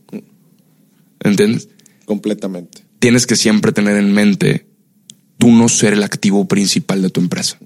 [1.19, 1.69] ¿Entiendes?
[2.05, 2.83] Completamente.
[2.99, 4.67] Tienes que siempre tener en mente
[5.37, 7.57] tú no ser el activo principal de tu empresa.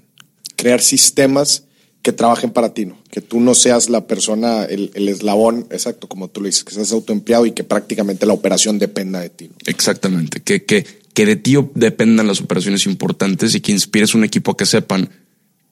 [0.56, 1.64] Crear sistemas
[2.02, 2.98] que trabajen para ti, ¿no?
[3.10, 6.92] Que tú no seas la persona, el, eslabón, exacto, como tú lo dices, que seas
[6.92, 9.50] autoempleado y que prácticamente la operación dependa de ti.
[9.66, 10.84] Exactamente, que, que,
[11.14, 15.10] que de ti dependan las operaciones importantes y que inspires un equipo a que sepan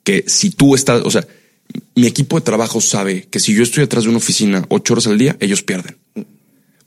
[0.04, 1.26] que si tú estás, o sea,
[1.94, 5.06] mi equipo de trabajo sabe que si yo estoy detrás de una oficina ocho horas
[5.06, 5.96] al día, ellos pierden.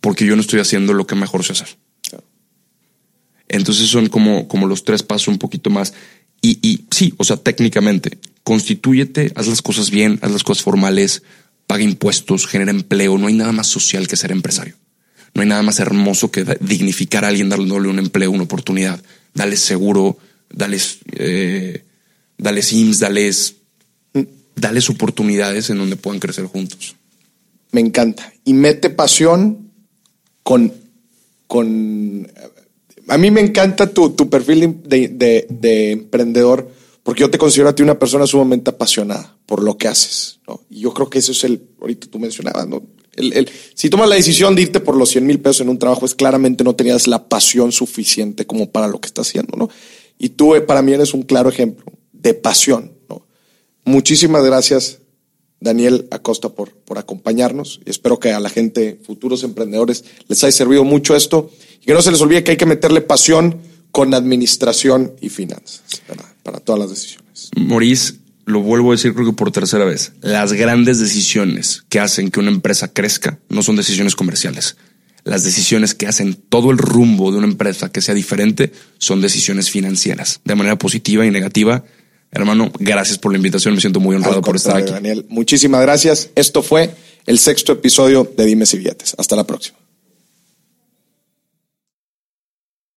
[0.02, 1.78] Porque yo no estoy haciendo lo que mejor sé hacer.
[3.48, 5.94] Entonces son como, como los tres pasos un poquito más.
[6.42, 11.24] Y, y sí, o sea, técnicamente, constitúyete, haz las cosas bien, haz las cosas formales,
[11.68, 13.18] paga impuestos, genera empleo.
[13.18, 14.76] No hay nada más social que ser empresario.
[15.34, 19.02] No hay nada más hermoso que dignificar a alguien, darle un empleo, una oportunidad.
[19.34, 20.18] Dale seguro,
[20.52, 21.84] dales, eh,
[22.44, 23.56] dales IMSS, dales,
[24.56, 26.96] dales oportunidades en donde puedan crecer juntos.
[27.72, 28.32] Me encanta.
[28.44, 29.72] Y mete pasión
[30.44, 30.72] con,
[31.48, 32.30] con
[33.08, 36.70] a mí me encanta tu, tu perfil de, de, de, emprendedor
[37.02, 40.40] porque yo te considero a ti una persona sumamente apasionada por lo que haces.
[40.48, 40.62] ¿no?
[40.70, 42.84] Y yo creo que eso es el, ahorita tú mencionabas, ¿no?
[43.76, 46.16] Si tomas la decisión de irte por los 100 mil pesos en un trabajo, es
[46.16, 49.70] claramente no tenías la pasión suficiente como para lo que estás haciendo, ¿no?
[50.18, 51.86] Y tú eh, para mí eres un claro ejemplo
[52.24, 53.28] de pasión, ¿no?
[53.86, 55.00] Muchísimas gracias,
[55.60, 60.52] Daniel Acosta, por, por acompañarnos y espero que a la gente, futuros emprendedores, les haya
[60.52, 61.52] servido mucho esto
[61.82, 63.62] y que no se les olvide que hay que meterle pasión
[63.92, 65.84] con administración y finanzas
[66.44, 67.52] para, todas las decisiones.
[67.56, 68.16] Maurice,
[68.46, 72.40] lo vuelvo a decir creo que por tercera vez, las grandes decisiones que hacen que
[72.40, 74.78] una empresa crezca no son decisiones comerciales.
[75.26, 79.70] Las decisiones que hacen todo el rumbo de una empresa que sea diferente son decisiones
[79.70, 81.86] financieras, de manera positiva y negativa
[82.34, 83.76] Hermano, gracias por la invitación.
[83.76, 84.92] Me siento muy honrado por estar aquí.
[84.92, 86.30] Daniel, muchísimas gracias.
[86.36, 86.90] Esto fue
[87.26, 88.84] el sexto episodio de Dime si
[89.18, 89.83] Hasta la próxima.